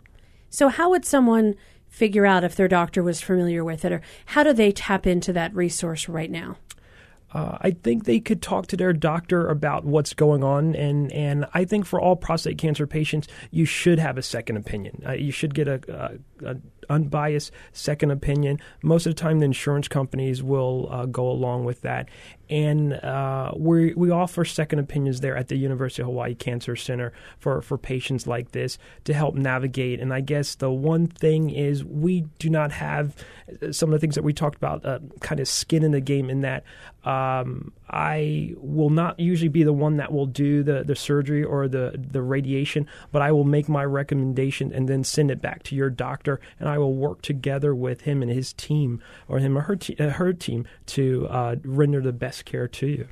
[0.51, 1.55] So, how would someone
[1.89, 5.33] figure out if their doctor was familiar with it, or how do they tap into
[5.35, 6.57] that resource right now?
[7.35, 11.47] Uh, I think they could talk to their doctor about what's going on, and and
[11.53, 15.03] I think for all prostate cancer patients, you should have a second opinion.
[15.05, 15.81] Uh, you should get a,
[16.43, 16.57] a, a
[16.89, 18.61] unbiased second opinion.
[18.83, 22.09] Most of the time, the insurance companies will uh, go along with that.
[22.51, 27.13] And uh, we, we offer second opinions there at the University of Hawaii Cancer Center
[27.39, 30.01] for, for patients like this to help navigate.
[30.01, 33.17] And I guess the one thing is we do not have
[33.63, 36.01] uh, some of the things that we talked about, uh, kind of skin in the
[36.01, 36.65] game, in that
[37.05, 41.69] um, I will not usually be the one that will do the, the surgery or
[41.69, 45.75] the, the radiation, but I will make my recommendation and then send it back to
[45.75, 46.41] your doctor.
[46.59, 49.97] And I will work together with him and his team, or him or her, te-
[49.99, 53.09] uh, her team, to uh, render the best care to you.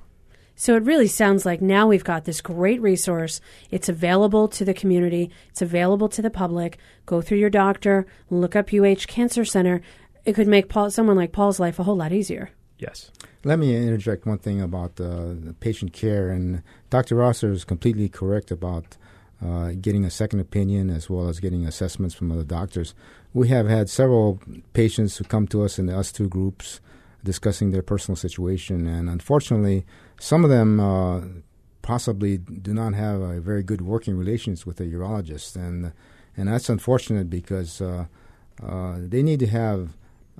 [0.54, 3.40] So it really sounds like now we've got this great resource.
[3.70, 6.78] It's available to the community, it's available to the public.
[7.06, 9.80] Go through your doctor, look up UH Cancer Center.
[10.24, 12.50] It could make Paul, someone like Paul's life a whole lot easier.
[12.78, 13.10] Yes.
[13.44, 16.30] Let me interject one thing about uh, patient care.
[16.30, 17.16] And Dr.
[17.16, 18.96] Rosser is completely correct about
[19.44, 22.94] uh, getting a second opinion as well as getting assessments from other doctors.
[23.34, 24.40] We have had several
[24.74, 26.80] patients who come to us in the us two groups
[27.24, 29.84] discussing their personal situation, and unfortunately,
[30.18, 31.20] some of them uh,
[31.82, 35.92] possibly do not have a very good working relations with a urologist, and
[36.36, 38.06] and that's unfortunate because uh,
[38.62, 39.90] uh, they need to have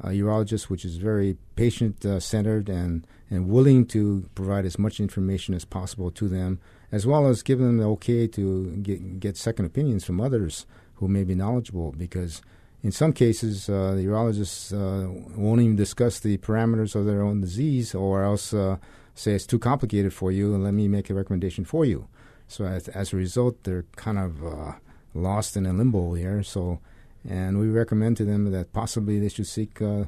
[0.02, 5.00] a urologist which is very patient uh, centered and and willing to provide as much
[5.00, 6.58] information as possible to them,
[6.90, 10.66] as well as give them the okay to get get second opinions from others
[10.96, 12.42] who may be knowledgeable because
[12.82, 17.40] in some cases, uh, the urologists uh, won't even discuss the parameters of their own
[17.40, 18.76] disease, or else uh,
[19.14, 22.08] say it's too complicated for you, and let me make a recommendation for you.
[22.48, 24.72] So as, as a result, they're kind of uh,
[25.14, 26.42] lost in a limbo here.
[26.42, 26.80] So,
[27.28, 30.04] and we recommend to them that possibly they should seek uh,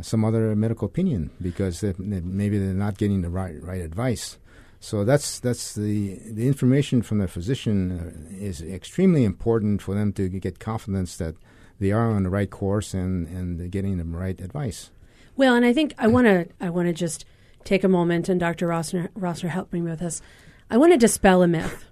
[0.00, 4.36] some other medical opinion because they, they, maybe they're not getting the right right advice.
[4.80, 10.12] So that's that's the the information from the physician uh, is extremely important for them
[10.14, 11.34] to get confidence that
[11.78, 14.90] they are on the right course and and getting the right advice.
[15.36, 17.24] Well, and I think I want to I want to just
[17.64, 18.68] take a moment, and Dr.
[18.68, 20.22] Rosser, Rosser helped me with this.
[20.70, 21.84] I want to dispel a myth.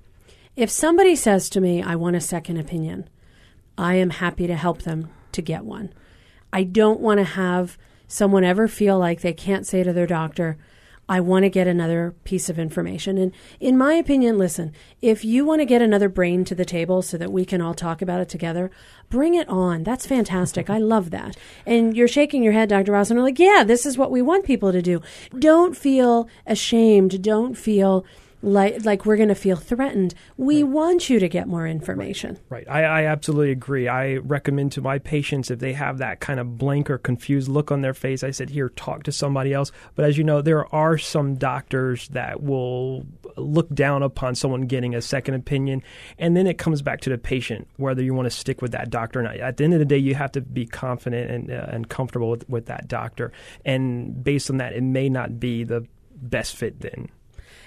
[0.57, 3.09] If somebody says to me, "I want a second opinion,"
[3.77, 5.93] I am happy to help them to get one.
[6.53, 7.77] I don't want to have
[8.07, 10.57] someone ever feel like they can't say to their doctor,
[11.09, 13.19] I want to get another piece of information.
[13.19, 17.03] And in my opinion, listen, if you want to get another brain to the table
[17.03, 18.71] so that we can all talk about it together,
[19.11, 19.83] bring it on.
[19.83, 20.71] That's fantastic.
[20.71, 21.37] I love that.
[21.67, 22.93] And you're shaking your head, Dr.
[22.93, 25.03] Ross, and you're like, yeah, this is what we want people to do.
[25.39, 27.23] Don't feel ashamed.
[27.23, 28.05] Don't feel
[28.45, 30.15] like like we're going to feel threatened.
[30.37, 30.73] We right.
[30.73, 32.39] want you to get more information.
[32.49, 32.69] Right.
[32.69, 33.89] I, I, absolutely agree.
[33.89, 37.73] I recommend to my patients if they have that kind of blank or confused look
[37.73, 39.73] on their face, I said, here, talk to somebody else.
[39.95, 44.95] But as you know, there are some doctors that will look down upon someone getting
[44.95, 45.83] a second opinion,
[46.19, 48.91] and then it comes back to the patient whether you want to stick with that
[48.91, 49.37] doctor or not.
[49.39, 52.31] At the end of the day, you have to be confident and uh, and comfortable
[52.31, 53.33] with, with that doctor,
[53.65, 57.09] and based on that, it may not be the best fit then.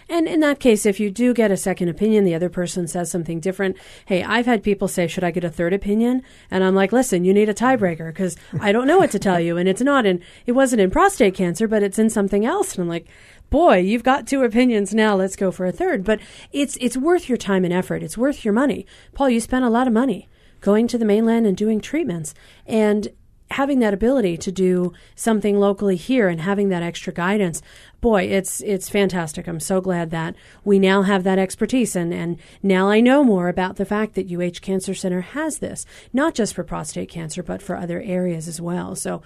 [0.09, 3.11] And in that case, if you do get a second opinion, the other person says
[3.11, 3.77] something different.
[4.05, 6.23] Hey, I've had people say, should I get a third opinion?
[6.49, 9.39] And I'm like, listen, you need a tiebreaker because I don't know what to tell
[9.39, 9.57] you.
[9.57, 12.73] And it's not in, it wasn't in prostate cancer, but it's in something else.
[12.75, 13.07] And I'm like,
[13.49, 15.15] boy, you've got two opinions now.
[15.15, 16.03] Let's go for a third.
[16.03, 16.19] But
[16.51, 18.03] it's, it's worth your time and effort.
[18.03, 18.85] It's worth your money.
[19.13, 20.29] Paul, you spent a lot of money
[20.61, 22.33] going to the mainland and doing treatments.
[22.65, 23.09] And
[23.51, 27.61] having that ability to do something locally here and having that extra guidance
[28.01, 29.47] boy it's it's fantastic.
[29.47, 31.95] I'm so glad that we now have that expertise.
[31.95, 35.85] And and now i know more about the fact that uh cancer center has this
[36.13, 38.95] not just for prostate cancer but for other areas as well.
[38.95, 39.21] So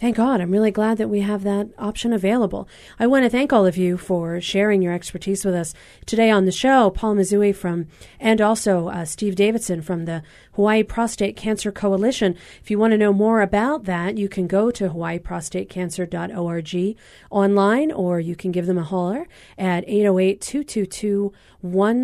[0.00, 0.40] Thank God.
[0.40, 2.66] I'm really glad that we have that option available.
[2.98, 5.74] I want to thank all of you for sharing your expertise with us
[6.06, 6.88] today on the show.
[6.88, 7.86] Paul Mizui from,
[8.18, 10.22] and also uh, Steve Davidson from the
[10.54, 12.34] Hawaii Prostate Cancer Coalition.
[12.62, 16.96] If you want to know more about that, you can go to hawaiiprostatecancer.org
[17.30, 19.28] online or you can give them a holler
[19.58, 21.30] at 808 222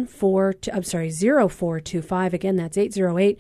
[0.07, 2.35] 14, I'm sorry, 0425.
[2.35, 3.39] Again, that's 808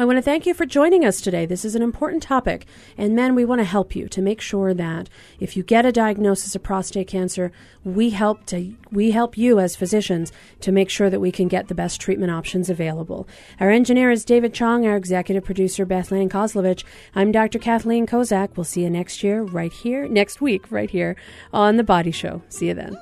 [0.00, 1.44] I want to thank you for joining us today.
[1.44, 2.64] This is an important topic,
[2.96, 5.92] and men, we want to help you to make sure that if you get a
[5.92, 7.52] diagnosis of prostate cancer,
[7.84, 11.68] we help to we help you as physicians to make sure that we can get
[11.68, 13.28] the best treatment options available.
[13.60, 16.82] Our engineer is David Chong, our executive producer Bethlehem Kozlovich.
[17.14, 17.58] I'm Dr.
[17.58, 18.56] Kathleen Kozak.
[18.56, 21.14] We'll see you next year, right here, next week, right here
[21.52, 22.40] on the Body Show.
[22.48, 22.96] See you then.